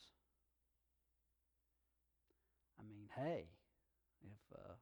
Hey, 3.15 3.45
if 4.21 4.58
uh, 4.58 4.74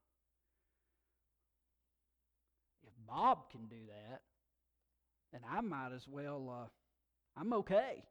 if 2.83 2.93
Bob 3.07 3.49
can 3.49 3.65
do 3.67 3.87
that, 3.87 4.21
then 5.31 5.41
I 5.49 5.61
might 5.61 5.91
as 5.95 6.07
well. 6.07 6.49
Uh, 6.49 6.67
I'm 7.39 7.53
okay. 7.53 8.03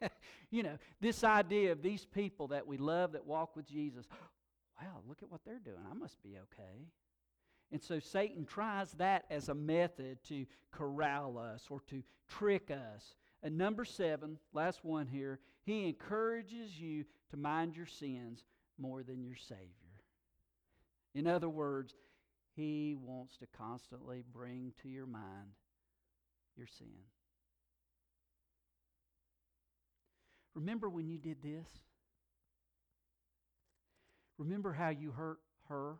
you 0.50 0.62
know, 0.62 0.78
this 1.00 1.24
idea 1.24 1.72
of 1.72 1.82
these 1.82 2.04
people 2.04 2.48
that 2.48 2.66
we 2.66 2.76
love 2.76 3.12
that 3.12 3.26
walk 3.26 3.56
with 3.56 3.66
Jesus. 3.66 4.06
Wow, 4.82 5.02
look 5.06 5.22
at 5.22 5.30
what 5.30 5.42
they're 5.44 5.58
doing. 5.58 5.84
I 5.90 5.92
must 5.92 6.22
be 6.22 6.38
okay. 6.38 6.86
And 7.70 7.82
so 7.82 7.98
Satan 7.98 8.46
tries 8.46 8.92
that 8.92 9.26
as 9.30 9.50
a 9.50 9.54
method 9.54 10.24
to 10.28 10.46
corral 10.72 11.36
us 11.36 11.66
or 11.68 11.80
to 11.90 12.02
trick 12.28 12.70
us. 12.70 13.14
And 13.42 13.58
number 13.58 13.84
seven, 13.84 14.38
last 14.54 14.82
one 14.82 15.06
here, 15.06 15.38
he 15.64 15.86
encourages 15.86 16.80
you 16.80 17.04
to 17.30 17.36
mind 17.36 17.76
your 17.76 17.84
sins 17.84 18.44
more 18.80 19.02
than 19.02 19.22
your 19.22 19.36
Savior. 19.36 19.66
In 21.14 21.26
other 21.26 21.48
words, 21.48 21.94
he 22.56 22.96
wants 22.98 23.36
to 23.38 23.46
constantly 23.56 24.22
bring 24.32 24.72
to 24.82 24.88
your 24.88 25.06
mind 25.06 25.54
your 26.56 26.66
sin. 26.66 26.88
Remember 30.54 30.88
when 30.88 31.08
you 31.08 31.18
did 31.18 31.42
this? 31.42 31.68
Remember 34.38 34.72
how 34.72 34.88
you 34.88 35.10
hurt 35.10 35.38
her? 35.68 35.96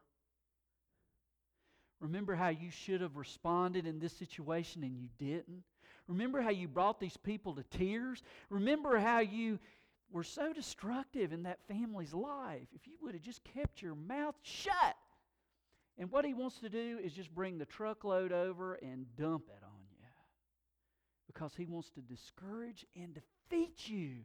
Remember 2.00 2.34
how 2.34 2.48
you 2.48 2.70
should 2.70 3.02
have 3.02 3.16
responded 3.16 3.86
in 3.86 3.98
this 3.98 4.14
situation 4.14 4.82
and 4.82 4.96
you 4.96 5.08
didn't? 5.18 5.62
Remember 6.08 6.40
how 6.40 6.50
you 6.50 6.66
brought 6.66 6.98
these 6.98 7.16
people 7.16 7.54
to 7.54 7.78
tears? 7.78 8.22
Remember 8.48 8.98
how 8.98 9.20
you 9.20 9.58
were 10.10 10.24
so 10.24 10.52
destructive 10.52 11.32
in 11.32 11.44
that 11.44 11.58
family's 11.68 12.14
life? 12.14 12.68
If 12.74 12.86
you 12.86 12.94
would 13.02 13.14
have 13.14 13.22
just 13.22 13.42
kept 13.44 13.82
your 13.82 13.94
mouth 13.94 14.34
shut. 14.42 14.96
And 15.98 16.10
what 16.10 16.24
he 16.24 16.34
wants 16.34 16.58
to 16.60 16.68
do 16.68 16.98
is 17.02 17.12
just 17.12 17.34
bring 17.34 17.58
the 17.58 17.66
truckload 17.66 18.32
over 18.32 18.74
and 18.74 19.04
dump 19.16 19.44
it 19.48 19.62
on 19.62 19.82
you. 19.90 20.06
Because 21.26 21.52
he 21.56 21.66
wants 21.66 21.90
to 21.90 22.00
discourage 22.00 22.86
and 22.96 23.14
defeat 23.14 23.88
you 23.88 24.24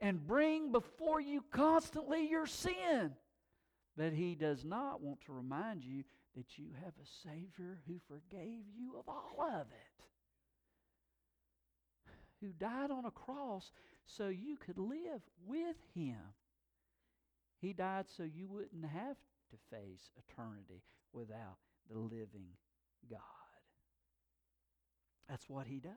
and 0.00 0.26
bring 0.26 0.72
before 0.72 1.20
you 1.20 1.44
constantly 1.52 2.28
your 2.28 2.46
sin. 2.46 3.12
But 3.96 4.12
he 4.12 4.34
does 4.34 4.64
not 4.64 5.00
want 5.00 5.20
to 5.26 5.32
remind 5.32 5.84
you 5.84 6.02
that 6.36 6.58
you 6.58 6.66
have 6.82 6.94
a 6.94 7.28
Savior 7.28 7.78
who 7.86 7.94
forgave 8.08 8.64
you 8.74 8.96
of 8.98 9.08
all 9.08 9.46
of 9.54 9.66
it, 9.70 10.04
who 12.40 12.48
died 12.52 12.90
on 12.90 13.04
a 13.04 13.10
cross 13.10 13.70
so 14.06 14.28
you 14.28 14.56
could 14.56 14.78
live 14.78 15.22
with 15.46 15.76
Him. 15.94 16.18
He 17.60 17.72
died 17.72 18.06
so 18.08 18.24
you 18.24 18.48
wouldn't 18.48 18.84
have 18.84 19.16
to 19.50 19.76
face 19.76 20.10
eternity 20.16 20.82
without 21.12 21.58
the 21.90 21.98
living 21.98 22.56
God. 23.08 23.20
That's 25.28 25.48
what 25.48 25.66
He 25.66 25.78
does. 25.78 25.92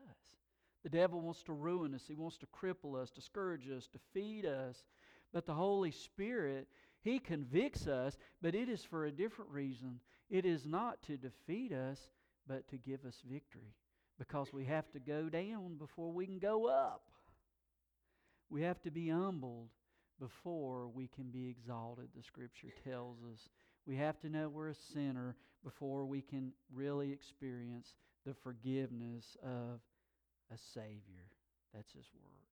The 0.82 0.90
devil 0.90 1.20
wants 1.20 1.42
to 1.44 1.52
ruin 1.52 1.94
us, 1.94 2.04
he 2.06 2.14
wants 2.14 2.38
to 2.38 2.46
cripple 2.46 3.00
us, 3.00 3.10
discourage 3.10 3.68
us, 3.68 3.88
defeat 3.88 4.44
us. 4.44 4.84
But 5.32 5.44
the 5.44 5.54
Holy 5.54 5.90
Spirit 5.90 6.68
he 7.06 7.20
convicts 7.20 7.86
us, 7.86 8.18
but 8.42 8.56
it 8.56 8.68
is 8.68 8.82
for 8.82 9.04
a 9.04 9.12
different 9.12 9.52
reason. 9.52 10.00
It 10.28 10.44
is 10.44 10.66
not 10.66 11.00
to 11.04 11.16
defeat 11.16 11.70
us, 11.70 12.10
but 12.48 12.66
to 12.66 12.78
give 12.78 13.04
us 13.04 13.22
victory. 13.30 13.76
Because 14.18 14.52
we 14.52 14.64
have 14.64 14.90
to 14.90 14.98
go 14.98 15.28
down 15.28 15.76
before 15.78 16.10
we 16.10 16.26
can 16.26 16.40
go 16.40 16.66
up. 16.66 17.04
We 18.50 18.62
have 18.62 18.80
to 18.82 18.90
be 18.90 19.08
humbled 19.08 19.68
before 20.20 20.88
we 20.88 21.08
can 21.08 21.30
be 21.30 21.48
exalted, 21.48 22.08
the 22.16 22.22
scripture 22.22 22.72
tells 22.84 23.18
us. 23.32 23.48
We 23.86 23.96
have 23.96 24.18
to 24.20 24.28
know 24.28 24.48
we're 24.48 24.70
a 24.70 24.74
sinner 24.74 25.36
before 25.62 26.06
we 26.06 26.22
can 26.22 26.52
really 26.72 27.12
experience 27.12 27.94
the 28.24 28.34
forgiveness 28.34 29.36
of 29.42 29.80
a 30.52 30.58
Savior. 30.74 31.26
That's 31.74 31.92
His 31.92 32.06
work. 32.14 32.46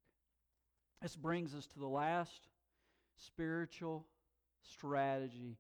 This 1.01 1.17
brings 1.17 1.55
us 1.55 1.67
to 1.69 1.79
the 1.79 1.87
last 1.87 2.49
spiritual 3.17 4.07
strategy 4.63 5.57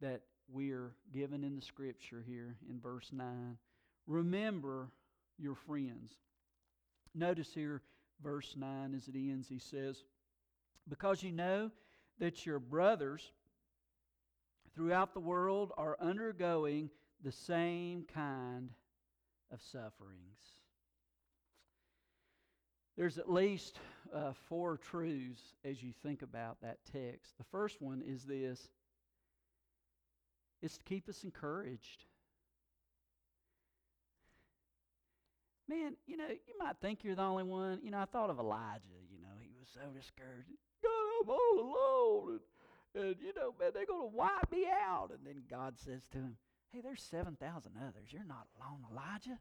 that 0.00 0.22
we 0.52 0.72
are 0.72 0.92
given 1.12 1.44
in 1.44 1.56
the 1.56 1.62
scripture 1.62 2.22
here 2.26 2.56
in 2.68 2.80
verse 2.80 3.10
9. 3.12 3.56
Remember 4.06 4.88
your 5.38 5.54
friends. 5.54 6.12
Notice 7.14 7.50
here, 7.54 7.82
verse 8.24 8.54
9, 8.56 8.94
as 8.96 9.06
it 9.06 9.14
ends, 9.14 9.48
he 9.48 9.58
says, 9.58 10.02
Because 10.88 11.22
you 11.22 11.30
know 11.30 11.70
that 12.18 12.44
your 12.46 12.58
brothers 12.58 13.30
throughout 14.74 15.14
the 15.14 15.20
world 15.20 15.72
are 15.76 15.96
undergoing 16.00 16.90
the 17.22 17.30
same 17.30 18.04
kind 18.12 18.70
of 19.52 19.60
sufferings. 19.62 20.38
There's 22.96 23.18
at 23.18 23.30
least 23.30 23.78
uh, 24.14 24.32
four 24.48 24.76
truths 24.78 25.54
as 25.64 25.82
you 25.82 25.92
think 26.02 26.22
about 26.22 26.60
that 26.62 26.78
text. 26.92 27.36
The 27.38 27.44
first 27.44 27.82
one 27.82 28.02
is 28.06 28.24
this 28.24 28.68
it's 30.62 30.78
to 30.78 30.84
keep 30.84 31.08
us 31.08 31.24
encouraged. 31.24 32.04
Man, 35.68 35.96
you 36.06 36.16
know, 36.16 36.28
you 36.28 36.54
might 36.58 36.76
think 36.80 37.04
you're 37.04 37.14
the 37.14 37.22
only 37.22 37.44
one. 37.44 37.80
You 37.82 37.90
know, 37.90 37.98
I 37.98 38.04
thought 38.04 38.30
of 38.30 38.38
Elijah. 38.38 38.82
You 39.10 39.20
know, 39.20 39.32
he 39.40 39.50
was 39.58 39.68
so 39.72 39.80
discouraged. 39.96 40.48
God, 40.82 40.90
I'm 41.22 41.30
all 41.30 41.60
alone. 41.60 42.40
And, 42.94 43.04
and 43.04 43.16
you 43.20 43.32
know, 43.34 43.54
man, 43.58 43.70
they're 43.72 43.86
going 43.86 44.10
to 44.10 44.16
wipe 44.16 44.52
me 44.52 44.66
out. 44.66 45.10
And 45.10 45.26
then 45.26 45.42
God 45.50 45.74
says 45.78 46.02
to 46.12 46.18
him, 46.18 46.36
Hey, 46.72 46.80
there's 46.82 47.02
7,000 47.02 47.72
others. 47.80 48.08
You're 48.10 48.24
not 48.24 48.48
alone, 48.60 48.80
Elijah. 48.90 49.38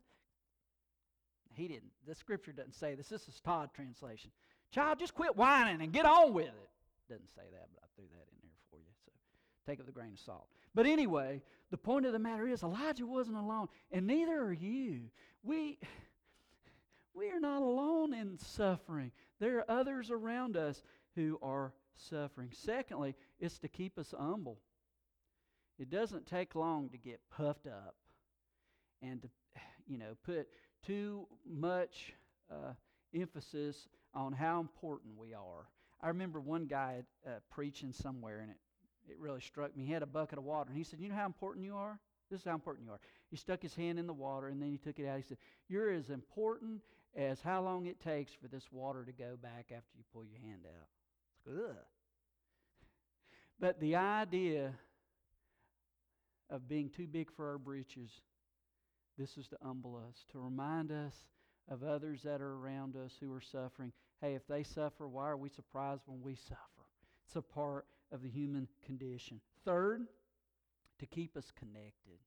He 1.55 1.67
didn't. 1.67 1.91
The 2.07 2.15
scripture 2.15 2.51
doesn't 2.51 2.75
say 2.75 2.95
this. 2.95 3.09
This 3.09 3.27
is 3.27 3.39
Todd 3.39 3.71
translation. 3.75 4.31
Child, 4.71 4.99
just 4.99 5.15
quit 5.15 5.35
whining 5.35 5.81
and 5.81 5.91
get 5.91 6.05
on 6.05 6.33
with 6.33 6.47
it. 6.47 6.69
Doesn't 7.09 7.29
say 7.29 7.41
that, 7.51 7.67
but 7.73 7.83
I 7.83 7.87
threw 7.95 8.05
that 8.05 8.27
in 8.31 8.37
there 8.41 8.51
for 8.69 8.77
you. 8.77 8.85
So 9.05 9.11
take 9.65 9.79
it 9.79 9.85
with 9.85 9.89
a 9.89 9.97
grain 9.97 10.13
of 10.13 10.19
salt. 10.19 10.47
But 10.73 10.85
anyway, 10.85 11.41
the 11.69 11.77
point 11.77 12.05
of 12.05 12.13
the 12.13 12.19
matter 12.19 12.47
is 12.47 12.63
Elijah 12.63 13.05
wasn't 13.05 13.37
alone, 13.37 13.67
and 13.91 14.07
neither 14.07 14.39
are 14.39 14.53
you. 14.53 15.09
We 15.43 15.79
we 17.13 17.29
are 17.29 17.39
not 17.39 17.61
alone 17.61 18.13
in 18.13 18.37
suffering. 18.37 19.11
There 19.39 19.59
are 19.59 19.71
others 19.71 20.09
around 20.11 20.57
us 20.57 20.81
who 21.15 21.37
are 21.41 21.73
suffering. 21.95 22.49
Secondly, 22.51 23.15
it's 23.39 23.59
to 23.59 23.67
keep 23.67 23.97
us 23.97 24.13
humble. 24.17 24.59
It 25.79 25.89
doesn't 25.89 26.27
take 26.27 26.55
long 26.55 26.89
to 26.89 26.97
get 26.97 27.19
puffed 27.35 27.67
up 27.67 27.95
and 29.01 29.21
to, 29.21 29.29
you 29.87 29.97
know, 29.97 30.15
put 30.23 30.47
too 30.85 31.27
much 31.47 32.13
uh, 32.51 32.73
emphasis 33.13 33.87
on 34.13 34.33
how 34.33 34.59
important 34.59 35.17
we 35.17 35.33
are. 35.33 35.67
I 36.01 36.09
remember 36.09 36.39
one 36.39 36.65
guy 36.65 37.03
uh, 37.25 37.39
preaching 37.49 37.91
somewhere, 37.91 38.41
and 38.41 38.51
it, 38.51 38.57
it 39.09 39.19
really 39.19 39.41
struck 39.41 39.75
me. 39.75 39.85
He 39.85 39.91
had 39.91 40.03
a 40.03 40.07
bucket 40.07 40.37
of 40.37 40.43
water, 40.43 40.69
and 40.69 40.77
he 40.77 40.83
said, 40.83 40.99
You 40.99 41.09
know 41.09 41.15
how 41.15 41.25
important 41.25 41.65
you 41.65 41.75
are? 41.75 41.99
This 42.29 42.41
is 42.41 42.45
how 42.45 42.55
important 42.55 42.85
you 42.85 42.91
are. 42.91 42.99
He 43.29 43.37
stuck 43.37 43.61
his 43.61 43.75
hand 43.75 43.99
in 43.99 44.07
the 44.07 44.13
water, 44.13 44.47
and 44.47 44.61
then 44.61 44.69
he 44.69 44.77
took 44.77 44.99
it 44.99 45.07
out. 45.07 45.17
He 45.17 45.23
said, 45.23 45.37
You're 45.69 45.91
as 45.91 46.09
important 46.09 46.81
as 47.15 47.41
how 47.41 47.61
long 47.61 47.85
it 47.85 47.99
takes 47.99 48.31
for 48.33 48.47
this 48.47 48.65
water 48.71 49.05
to 49.05 49.11
go 49.11 49.37
back 49.41 49.71
after 49.75 49.97
you 49.97 50.03
pull 50.11 50.25
your 50.25 50.39
hand 50.39 50.65
out. 50.65 51.53
Ugh. 51.53 51.75
But 53.59 53.79
the 53.79 53.95
idea 53.95 54.73
of 56.49 56.67
being 56.67 56.89
too 56.89 57.07
big 57.07 57.31
for 57.31 57.49
our 57.51 57.57
breeches, 57.57 58.09
this 59.17 59.37
is 59.37 59.47
to 59.49 59.57
humble 59.63 59.95
us, 59.95 60.25
to 60.31 60.39
remind 60.39 60.91
us 60.91 61.13
of 61.69 61.83
others 61.83 62.23
that 62.23 62.41
are 62.41 62.55
around 62.55 62.95
us 62.95 63.13
who 63.19 63.31
are 63.31 63.41
suffering. 63.41 63.93
Hey, 64.21 64.33
if 64.33 64.45
they 64.47 64.63
suffer, 64.63 65.07
why 65.07 65.29
are 65.29 65.37
we 65.37 65.49
surprised 65.49 66.01
when 66.07 66.21
we 66.21 66.35
suffer? 66.35 66.59
It's 67.25 67.35
a 67.35 67.41
part 67.41 67.85
of 68.11 68.21
the 68.21 68.29
human 68.29 68.67
condition. 68.85 69.39
Third, 69.63 70.07
to 70.99 71.05
keep 71.05 71.37
us 71.37 71.51
connected. 71.57 72.19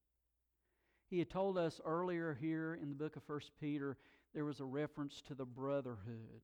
He 1.08 1.18
had 1.18 1.30
told 1.30 1.56
us 1.56 1.80
earlier 1.84 2.36
here 2.40 2.78
in 2.80 2.88
the 2.88 2.94
book 2.94 3.16
of 3.16 3.22
First 3.24 3.52
Peter 3.60 3.96
there 4.36 4.44
was 4.44 4.60
a 4.60 4.64
reference 4.64 5.22
to 5.22 5.34
the 5.34 5.46
brotherhood. 5.46 6.42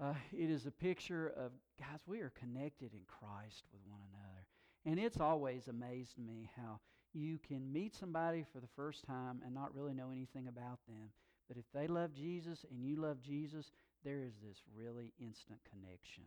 Uh, 0.00 0.14
it 0.32 0.48
is 0.48 0.64
a 0.64 0.70
picture 0.70 1.34
of, 1.36 1.52
guys, 1.78 2.00
we 2.06 2.20
are 2.20 2.32
connected 2.40 2.94
in 2.94 3.02
Christ 3.06 3.64
with 3.74 3.82
one 3.86 4.00
another. 4.10 4.46
And 4.86 4.98
it's 4.98 5.20
always 5.20 5.68
amazed 5.68 6.16
me 6.18 6.48
how 6.56 6.80
you 7.12 7.38
can 7.46 7.70
meet 7.70 7.94
somebody 7.94 8.46
for 8.50 8.60
the 8.60 8.74
first 8.74 9.04
time 9.04 9.42
and 9.44 9.54
not 9.54 9.74
really 9.74 9.92
know 9.92 10.10
anything 10.10 10.48
about 10.48 10.78
them. 10.88 11.10
But 11.46 11.58
if 11.58 11.64
they 11.74 11.88
love 11.88 12.14
Jesus 12.14 12.64
and 12.70 12.82
you 12.82 12.96
love 12.96 13.20
Jesus, 13.20 13.70
there 14.02 14.22
is 14.22 14.32
this 14.42 14.62
really 14.74 15.12
instant 15.20 15.60
connection. 15.70 16.24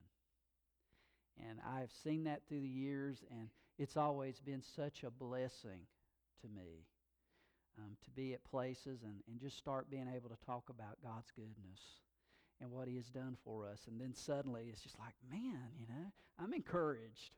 And 1.49 1.57
I've 1.75 1.91
seen 2.03 2.25
that 2.25 2.41
through 2.47 2.61
the 2.61 2.67
years, 2.67 3.23
and 3.31 3.49
it's 3.79 3.97
always 3.97 4.39
been 4.39 4.61
such 4.61 5.03
a 5.03 5.09
blessing 5.09 5.87
to 6.43 6.47
me 6.47 6.85
um, 7.77 7.95
to 8.03 8.09
be 8.11 8.33
at 8.33 8.43
places 8.43 9.03
and, 9.03 9.15
and 9.27 9.39
just 9.39 9.57
start 9.57 9.89
being 9.89 10.07
able 10.13 10.29
to 10.29 10.45
talk 10.45 10.69
about 10.69 10.97
God's 11.03 11.31
goodness 11.35 11.79
and 12.59 12.71
what 12.71 12.87
He 12.87 12.95
has 12.95 13.09
done 13.09 13.37
for 13.43 13.67
us. 13.67 13.81
And 13.87 13.99
then 13.99 14.13
suddenly 14.13 14.65
it's 14.71 14.81
just 14.81 14.99
like, 14.99 15.15
man, 15.29 15.59
you 15.79 15.87
know, 15.87 16.11
I'm 16.39 16.53
encouraged. 16.53 17.31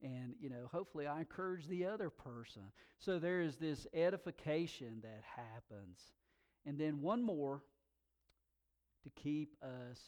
And 0.00 0.34
you 0.40 0.48
know 0.48 0.68
hopefully 0.70 1.08
i 1.08 1.18
encourage 1.18 1.66
the 1.66 1.86
other 1.86 2.08
person. 2.08 2.62
So 2.98 3.18
there 3.18 3.40
is 3.40 3.56
this 3.56 3.86
edification 3.92 5.02
that 5.02 5.22
happens. 5.36 5.98
And 6.64 6.78
then 6.78 7.00
one 7.00 7.22
more 7.22 7.62
to 9.02 9.10
keep 9.20 9.56
us 9.62 9.98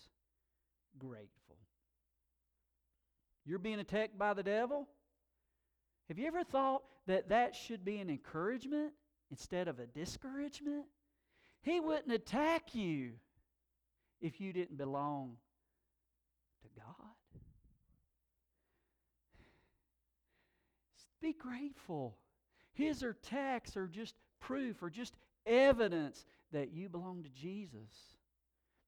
grateful. 0.99 1.57
You're 3.44 3.59
being 3.59 3.81
attacked 3.81 4.18
by 4.18 4.35
the 4.35 4.42
devil? 4.42 4.88
Have 6.09 6.18
you 6.18 6.27
ever 6.27 6.44
thought 6.44 6.83
that 7.07 7.29
that 7.31 7.57
should 7.57 7.85
be 7.85 7.99
an 7.99 8.11
encouragement 8.11 8.92
instead 9.31 9.69
of 9.69 9.79
a 9.79 9.87
discouragement 9.87 10.87
he 11.62 11.81
wouldn't 11.81 12.12
attack 12.12 12.75
you 12.75 13.12
if 14.21 14.40
you 14.40 14.53
didn't 14.53 14.77
belong 14.77 15.37
to 16.62 16.69
god 16.77 17.11
Be 21.21 21.35
grateful. 21.35 22.16
His 22.73 23.05
tax 23.23 23.77
are 23.77 23.87
just 23.87 24.14
proof 24.40 24.83
or 24.83 24.88
just 24.88 25.14
evidence 25.47 26.25
that 26.53 26.73
you 26.73 26.88
belong 26.88 27.23
to 27.23 27.29
Jesus, 27.29 28.16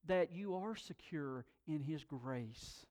that 0.07 0.33
you 0.33 0.55
are 0.57 0.74
secure 0.74 1.44
in 1.66 1.81
His 1.81 2.05
grace. 2.05 2.87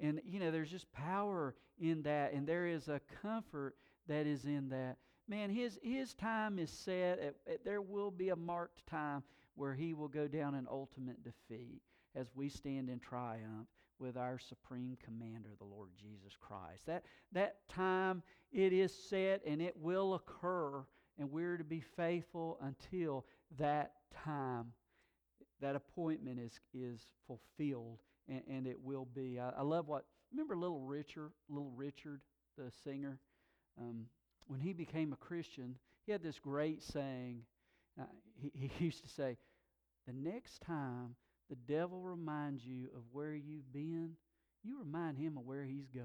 And, 0.00 0.20
you 0.24 0.40
know, 0.40 0.50
there's 0.50 0.70
just 0.70 0.90
power 0.92 1.54
in 1.78 2.02
that, 2.02 2.32
and 2.32 2.46
there 2.46 2.66
is 2.66 2.88
a 2.88 3.00
comfort 3.20 3.76
that 4.08 4.26
is 4.26 4.44
in 4.44 4.70
that. 4.70 4.96
Man, 5.28 5.50
his, 5.50 5.78
his 5.82 6.14
time 6.14 6.58
is 6.58 6.70
set. 6.70 7.18
At, 7.18 7.34
at, 7.46 7.64
there 7.64 7.82
will 7.82 8.10
be 8.10 8.30
a 8.30 8.36
marked 8.36 8.86
time 8.86 9.22
where 9.54 9.74
he 9.74 9.92
will 9.92 10.08
go 10.08 10.26
down 10.26 10.54
in 10.54 10.66
ultimate 10.70 11.22
defeat 11.22 11.82
as 12.14 12.30
we 12.34 12.48
stand 12.48 12.88
in 12.88 12.98
triumph 12.98 13.68
with 13.98 14.16
our 14.16 14.38
supreme 14.38 14.96
commander, 15.04 15.50
the 15.58 15.64
Lord 15.64 15.90
Jesus 16.00 16.34
Christ. 16.40 16.86
That, 16.86 17.04
that 17.32 17.56
time, 17.68 18.22
it 18.52 18.72
is 18.72 18.94
set 18.94 19.42
and 19.46 19.60
it 19.60 19.76
will 19.76 20.14
occur, 20.14 20.84
and 21.18 21.30
we're 21.30 21.56
to 21.56 21.64
be 21.64 21.80
faithful 21.80 22.58
until 22.62 23.26
that 23.58 23.92
time, 24.24 24.72
that 25.60 25.74
appointment 25.74 26.38
is, 26.38 26.60
is 26.72 27.06
fulfilled, 27.26 27.98
and, 28.28 28.42
and 28.48 28.66
it 28.66 28.80
will 28.80 29.08
be. 29.14 29.38
I, 29.40 29.50
I, 29.50 29.62
love 29.62 29.88
what, 29.88 30.04
remember 30.30 30.56
Little 30.56 30.80
Richard, 30.80 31.32
Little 31.48 31.72
Richard, 31.74 32.20
the 32.56 32.70
singer? 32.84 33.18
Um, 33.80 34.06
when 34.48 34.60
he 34.60 34.72
became 34.72 35.12
a 35.12 35.16
Christian, 35.16 35.76
he 36.04 36.12
had 36.12 36.22
this 36.22 36.38
great 36.38 36.82
saying. 36.82 37.42
Uh, 38.00 38.04
he, 38.40 38.50
he 38.54 38.70
used 38.84 39.04
to 39.04 39.10
say, 39.10 39.36
The 40.06 40.12
next 40.12 40.60
time 40.62 41.14
the 41.48 41.56
devil 41.56 42.00
reminds 42.00 42.64
you 42.64 42.88
of 42.96 43.02
where 43.12 43.34
you've 43.34 43.72
been, 43.72 44.12
you 44.64 44.78
remind 44.78 45.18
him 45.18 45.36
of 45.36 45.44
where 45.44 45.64
he's 45.64 45.86
going. 45.88 46.04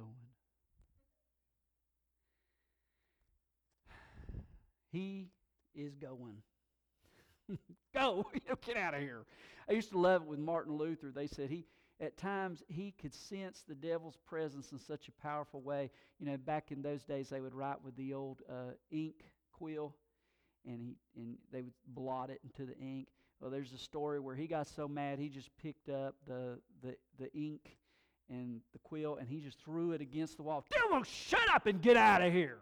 He 4.91 5.29
is 5.73 5.95
going. 5.95 6.37
Go, 7.93 8.27
get 8.65 8.77
out 8.77 8.93
of 8.93 9.01
here. 9.01 9.25
I 9.67 9.73
used 9.73 9.89
to 9.91 9.97
love 9.97 10.23
it 10.23 10.27
with 10.27 10.39
Martin 10.39 10.77
Luther. 10.77 11.11
They 11.13 11.27
said 11.27 11.49
he, 11.49 11.65
at 11.99 12.17
times, 12.17 12.63
he 12.67 12.93
could 12.99 13.13
sense 13.13 13.63
the 13.67 13.75
devil's 13.75 14.17
presence 14.27 14.71
in 14.71 14.79
such 14.79 15.07
a 15.07 15.11
powerful 15.21 15.61
way. 15.61 15.89
You 16.19 16.25
know, 16.25 16.37
back 16.37 16.71
in 16.71 16.81
those 16.81 17.03
days, 17.03 17.29
they 17.29 17.39
would 17.39 17.53
write 17.53 17.83
with 17.83 17.95
the 17.95 18.13
old 18.13 18.41
uh, 18.49 18.73
ink 18.91 19.23
quill, 19.51 19.95
and 20.65 20.81
he 20.81 20.97
and 21.15 21.37
they 21.51 21.61
would 21.61 21.73
blot 21.87 22.29
it 22.29 22.41
into 22.43 22.69
the 22.69 22.77
ink. 22.77 23.07
Well, 23.39 23.51
there's 23.51 23.73
a 23.73 23.77
story 23.77 24.19
where 24.19 24.35
he 24.35 24.47
got 24.47 24.67
so 24.67 24.87
mad 24.87 25.19
he 25.19 25.27
just 25.27 25.49
picked 25.57 25.89
up 25.89 26.15
the, 26.25 26.59
the, 26.81 26.95
the 27.19 27.33
ink 27.33 27.77
and 28.29 28.61
the 28.71 28.79
quill 28.79 29.17
and 29.17 29.27
he 29.27 29.41
just 29.41 29.59
threw 29.59 29.91
it 29.91 29.99
against 29.99 30.37
the 30.37 30.43
wall. 30.43 30.65
Devil, 30.71 31.03
shut 31.03 31.49
up 31.53 31.65
and 31.65 31.81
get 31.81 31.97
out 31.97 32.21
of 32.21 32.31
here. 32.31 32.59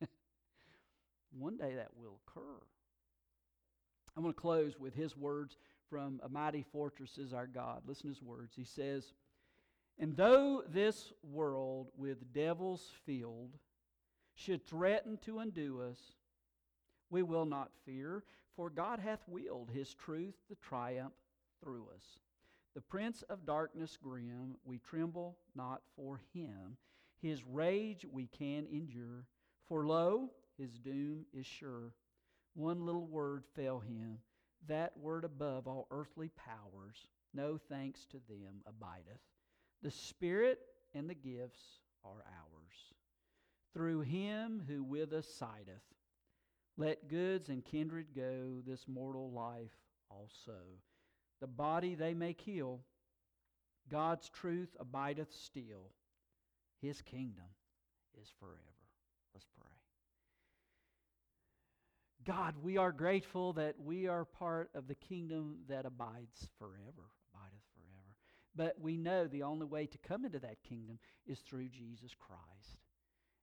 One 1.36 1.56
day 1.56 1.74
that 1.74 1.88
will 1.96 2.20
occur. 2.24 2.62
I'm 4.16 4.22
going 4.22 4.32
to 4.32 4.40
close 4.40 4.78
with 4.78 4.94
his 4.94 5.16
words 5.16 5.56
from 5.90 6.20
A 6.22 6.28
Mighty 6.28 6.64
Fortress 6.72 7.18
is 7.18 7.34
Our 7.34 7.48
God. 7.48 7.82
Listen 7.86 8.04
to 8.04 8.08
his 8.08 8.22
words. 8.22 8.54
He 8.54 8.64
says, 8.64 9.12
And 9.98 10.16
though 10.16 10.62
this 10.68 11.12
world 11.22 11.88
with 11.96 12.32
devils 12.32 12.88
filled 13.04 13.58
should 14.34 14.64
threaten 14.64 15.18
to 15.26 15.40
undo 15.40 15.82
us, 15.82 15.98
we 17.10 17.24
will 17.24 17.44
not 17.44 17.72
fear, 17.84 18.22
for 18.54 18.70
God 18.70 19.00
hath 19.00 19.20
willed 19.26 19.70
his 19.70 19.92
truth 19.92 20.36
to 20.48 20.54
triumph 20.62 21.12
through 21.62 21.88
us. 21.94 22.04
The 22.74 22.80
prince 22.80 23.22
of 23.28 23.44
darkness 23.44 23.98
grim, 24.00 24.54
we 24.64 24.78
tremble 24.78 25.36
not 25.56 25.82
for 25.96 26.20
him. 26.32 26.76
His 27.20 27.44
rage 27.44 28.06
we 28.10 28.28
can 28.28 28.66
endure, 28.72 29.26
for 29.68 29.86
lo, 29.86 30.30
his 30.56 30.78
doom 30.78 31.26
is 31.34 31.46
sure. 31.46 31.92
One 32.54 32.86
little 32.86 33.06
word 33.06 33.44
fell 33.56 33.80
him, 33.80 34.18
that 34.68 34.96
word 34.96 35.24
above 35.24 35.66
all 35.66 35.86
earthly 35.90 36.30
powers. 36.36 37.06
no 37.32 37.58
thanks 37.68 38.04
to 38.06 38.16
them 38.28 38.62
abideth. 38.66 39.20
The 39.82 39.90
Spirit 39.90 40.58
and 40.94 41.08
the 41.08 41.14
gifts 41.14 41.62
are 42.04 42.24
ours. 42.26 42.94
Through 43.72 44.00
him 44.00 44.62
who 44.66 44.82
with 44.82 45.12
us 45.12 45.28
sideth, 45.28 45.84
let 46.76 47.08
goods 47.08 47.48
and 47.48 47.64
kindred 47.64 48.08
go, 48.14 48.60
this 48.66 48.88
mortal 48.88 49.30
life 49.30 49.76
also. 50.10 50.58
The 51.40 51.46
body 51.46 51.94
they 51.94 52.14
may 52.14 52.34
kill, 52.34 52.80
God's 53.90 54.28
truth 54.28 54.76
abideth 54.78 55.32
still. 55.32 55.92
His 56.82 57.00
kingdom 57.00 57.44
is 58.20 58.28
forever. 58.38 58.58
Let's 59.34 59.46
pray. 59.58 59.70
God, 62.26 62.54
we 62.62 62.76
are 62.76 62.92
grateful 62.92 63.54
that 63.54 63.76
we 63.82 64.06
are 64.06 64.24
part 64.24 64.70
of 64.74 64.86
the 64.86 64.94
kingdom 64.94 65.56
that 65.68 65.86
abides 65.86 66.48
forever, 66.58 67.08
abideth 67.32 67.62
forever. 67.74 68.14
But 68.54 68.78
we 68.78 68.98
know 68.98 69.26
the 69.26 69.42
only 69.42 69.64
way 69.64 69.86
to 69.86 69.98
come 69.98 70.26
into 70.26 70.38
that 70.40 70.62
kingdom 70.62 70.98
is 71.26 71.38
through 71.38 71.68
Jesus 71.68 72.14
Christ. 72.18 72.76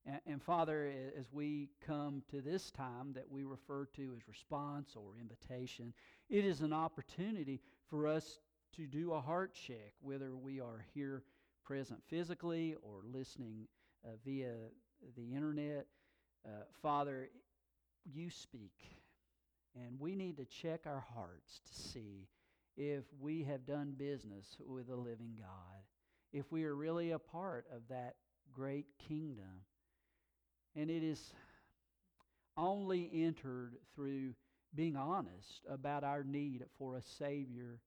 And, 0.05 0.19
and, 0.27 0.43
Father, 0.43 0.91
as 1.17 1.25
we 1.31 1.69
come 1.85 2.21
to 2.29 2.39
this 2.39 2.69
time 2.69 3.13
that 3.13 3.29
we 3.29 3.43
refer 3.43 3.85
to 3.95 4.13
as 4.15 4.27
response 4.27 4.95
or 4.95 5.19
invitation, 5.19 5.93
it 6.29 6.45
is 6.45 6.61
an 6.61 6.71
opportunity 6.71 7.59
for 7.89 8.07
us 8.07 8.39
to 8.75 8.85
do 8.85 9.13
a 9.13 9.19
heart 9.19 9.53
check, 9.55 9.93
whether 10.01 10.35
we 10.35 10.59
are 10.59 10.85
here 10.93 11.23
present 11.65 11.99
physically 12.07 12.75
or 12.81 13.01
listening 13.11 13.67
uh, 14.05 14.11
via 14.23 14.53
the 15.15 15.33
internet. 15.33 15.87
Uh, 16.45 16.63
Father, 16.81 17.29
you 18.13 18.29
speak. 18.29 18.73
And 19.75 19.99
we 19.99 20.15
need 20.15 20.37
to 20.37 20.45
check 20.45 20.81
our 20.85 21.05
hearts 21.13 21.61
to 21.65 21.81
see 21.81 22.27
if 22.75 23.03
we 23.19 23.43
have 23.43 23.65
done 23.65 23.93
business 23.97 24.57
with 24.65 24.87
the 24.87 24.95
living 24.95 25.35
God, 25.39 25.83
if 26.33 26.51
we 26.51 26.63
are 26.65 26.75
really 26.75 27.11
a 27.11 27.19
part 27.19 27.65
of 27.73 27.81
that 27.89 28.15
great 28.53 28.85
kingdom. 29.07 29.63
And 30.75 30.89
it 30.89 31.03
is 31.03 31.33
only 32.55 33.09
entered 33.13 33.77
through 33.95 34.33
being 34.75 34.95
honest 34.95 35.65
about 35.69 36.03
our 36.03 36.23
need 36.23 36.65
for 36.77 36.97
a 36.97 37.01
Savior 37.01 37.79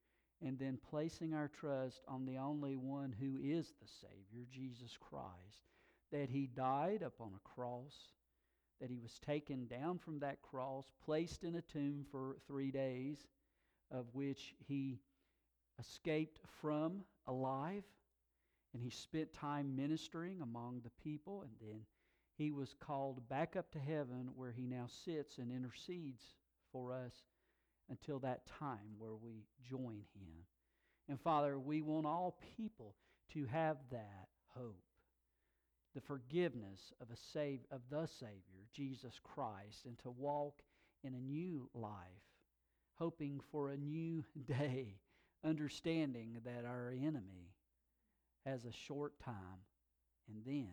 and 0.43 0.59
then 0.59 0.79
placing 0.91 1.35
our 1.35 1.49
trust 1.49 2.03
on 2.09 2.25
the 2.25 2.39
only 2.39 2.77
one 2.77 3.15
who 3.21 3.37
is 3.43 3.75
the 3.81 3.89
Savior, 4.01 4.47
Jesus 4.51 4.97
Christ, 4.99 5.67
that 6.13 6.31
He 6.31 6.47
died 6.47 7.03
upon 7.03 7.33
a 7.35 7.49
cross 7.49 7.95
that 8.81 8.91
he 8.91 8.99
was 8.99 9.19
taken 9.19 9.67
down 9.67 9.99
from 9.99 10.19
that 10.21 10.43
cross, 10.43 10.87
placed 11.05 11.45
in 11.45 11.57
a 11.57 11.63
tomb 11.63 12.05
for 12.11 12.37
three 12.47 12.71
days, 12.71 13.27
of 13.91 14.07
which 14.13 14.55
he 14.67 15.01
escaped 15.79 16.41
from 16.61 17.03
alive, 17.27 17.85
and 18.73 18.83
he 18.83 18.91
spent 18.91 19.33
time 19.33 19.75
ministering 19.75 20.41
among 20.41 20.81
the 20.83 21.03
people, 21.03 21.43
and 21.43 21.53
then 21.61 21.81
he 22.37 22.51
was 22.51 22.75
called 22.81 23.29
back 23.29 23.57
up 23.57 23.71
to 23.73 23.79
heaven 23.79 24.31
where 24.35 24.53
he 24.53 24.67
now 24.67 24.87
sits 25.05 25.39
and 25.39 25.53
intercedes 25.53 26.35
for 26.73 26.93
us 26.93 27.13
until 27.91 28.19
that 28.21 28.47
time 28.47 28.95
where 28.99 29.15
we 29.15 29.45
join 29.69 30.03
him. 30.15 30.47
And 31.09 31.21
Father, 31.21 31.59
we 31.59 31.83
want 31.83 32.07
all 32.07 32.39
people 32.57 32.95
to 33.35 33.45
have 33.47 33.79
that 33.91 34.29
hope 34.55 34.85
the 35.95 36.01
forgiveness 36.01 36.93
of 37.01 37.09
a 37.11 37.17
save, 37.33 37.61
of 37.71 37.81
the 37.91 38.07
Savior, 38.07 38.67
Jesus 38.73 39.21
Christ, 39.23 39.87
and 39.87 39.99
to 40.01 40.11
walk 40.11 40.63
in 41.03 41.15
a 41.15 41.21
new 41.21 41.69
life, 41.75 41.95
hoping 42.99 43.41
for 43.51 43.71
a 43.71 43.77
new 43.77 44.25
day, 44.47 44.97
understanding 45.45 46.41
that 46.45 46.65
our 46.65 46.93
enemy 46.97 47.55
has 48.47 48.65
a 48.65 48.73
short 48.73 49.19
time, 49.21 49.65
and 50.29 50.45
then 50.45 50.71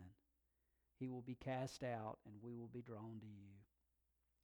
he 0.99 1.07
will 1.07 1.21
be 1.21 1.35
cast 1.35 1.83
out 1.83 2.17
and 2.25 2.35
we 2.41 2.55
will 2.55 2.69
be 2.73 2.81
drawn 2.81 3.19
to 3.19 3.27
you. 3.27 3.53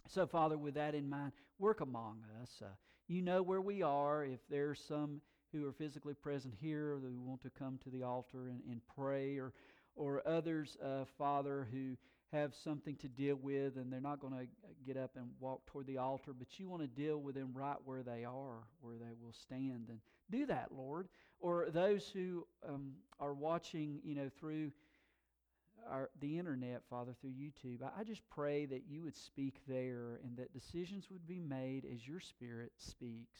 So, 0.07 0.27
Father, 0.27 0.57
with 0.57 0.75
that 0.75 0.95
in 0.95 1.09
mind, 1.09 1.31
work 1.59 1.81
among 1.81 2.23
us. 2.41 2.61
Uh, 2.61 2.69
you 3.07 3.21
know 3.21 3.41
where 3.41 3.61
we 3.61 3.81
are. 3.81 4.25
If 4.25 4.39
there's 4.49 4.79
some 4.79 5.21
who 5.51 5.67
are 5.67 5.71
physically 5.71 6.13
present 6.13 6.53
here 6.59 6.97
who 7.01 7.21
want 7.21 7.41
to 7.41 7.49
come 7.49 7.79
to 7.83 7.89
the 7.89 8.03
altar 8.03 8.47
and, 8.47 8.61
and 8.69 8.81
pray 8.95 9.37
or 9.37 9.53
or 9.95 10.25
others, 10.27 10.77
uh, 10.83 11.05
Father, 11.17 11.67
who 11.71 11.95
have 12.31 12.53
something 12.55 12.95
to 12.95 13.07
deal 13.07 13.35
with 13.35 13.77
and 13.77 13.93
they're 13.93 14.01
not 14.01 14.19
going 14.19 14.33
to 14.33 14.47
get 14.85 14.97
up 14.97 15.11
and 15.15 15.27
walk 15.39 15.65
toward 15.67 15.85
the 15.85 15.97
altar, 15.97 16.33
but 16.33 16.59
you 16.59 16.67
want 16.67 16.81
to 16.81 16.87
deal 16.87 17.19
with 17.19 17.35
them 17.35 17.51
right 17.53 17.77
where 17.85 18.01
they 18.01 18.25
are, 18.25 18.63
where 18.81 18.95
they 18.95 19.13
will 19.21 19.33
stand. 19.33 19.85
And 19.89 19.99
do 20.31 20.45
that, 20.47 20.69
Lord. 20.75 21.07
Or 21.39 21.67
those 21.69 22.09
who 22.11 22.47
um, 22.67 22.93
are 23.19 23.33
watching, 23.33 23.99
you 24.03 24.15
know, 24.15 24.29
through 24.39 24.71
our, 25.89 26.09
the 26.21 26.39
internet, 26.39 26.81
Father, 26.89 27.13
through 27.21 27.31
YouTube, 27.31 27.83
I, 27.83 28.01
I 28.01 28.03
just 28.03 28.27
pray 28.29 28.65
that 28.65 28.83
you 28.89 29.03
would 29.03 29.15
speak 29.15 29.57
there 29.67 30.19
and 30.23 30.35
that 30.37 30.53
decisions 30.53 31.09
would 31.11 31.27
be 31.27 31.39
made 31.39 31.85
as 31.93 32.07
your 32.07 32.19
Spirit 32.19 32.71
speaks. 32.77 33.39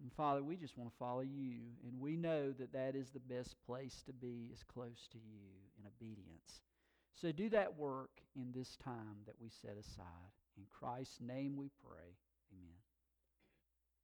And 0.00 0.12
Father, 0.12 0.42
we 0.42 0.56
just 0.56 0.76
want 0.76 0.90
to 0.90 0.96
follow 0.96 1.20
you, 1.20 1.60
and 1.86 2.00
we 2.00 2.16
know 2.16 2.52
that 2.52 2.72
that 2.72 2.96
is 2.96 3.10
the 3.10 3.20
best 3.20 3.56
place 3.66 4.02
to 4.06 4.12
be, 4.12 4.50
is 4.52 4.64
close 4.64 5.08
to 5.12 5.18
you 5.18 5.48
in 5.78 5.86
obedience. 5.86 6.62
So 7.14 7.30
do 7.30 7.48
that 7.50 7.76
work 7.78 8.10
in 8.34 8.52
this 8.52 8.76
time 8.76 9.22
that 9.26 9.36
we 9.40 9.48
set 9.48 9.76
aside. 9.78 10.32
In 10.56 10.64
Christ's 10.70 11.20
name 11.20 11.56
we 11.56 11.70
pray. 11.84 12.16
Amen. 12.52 12.81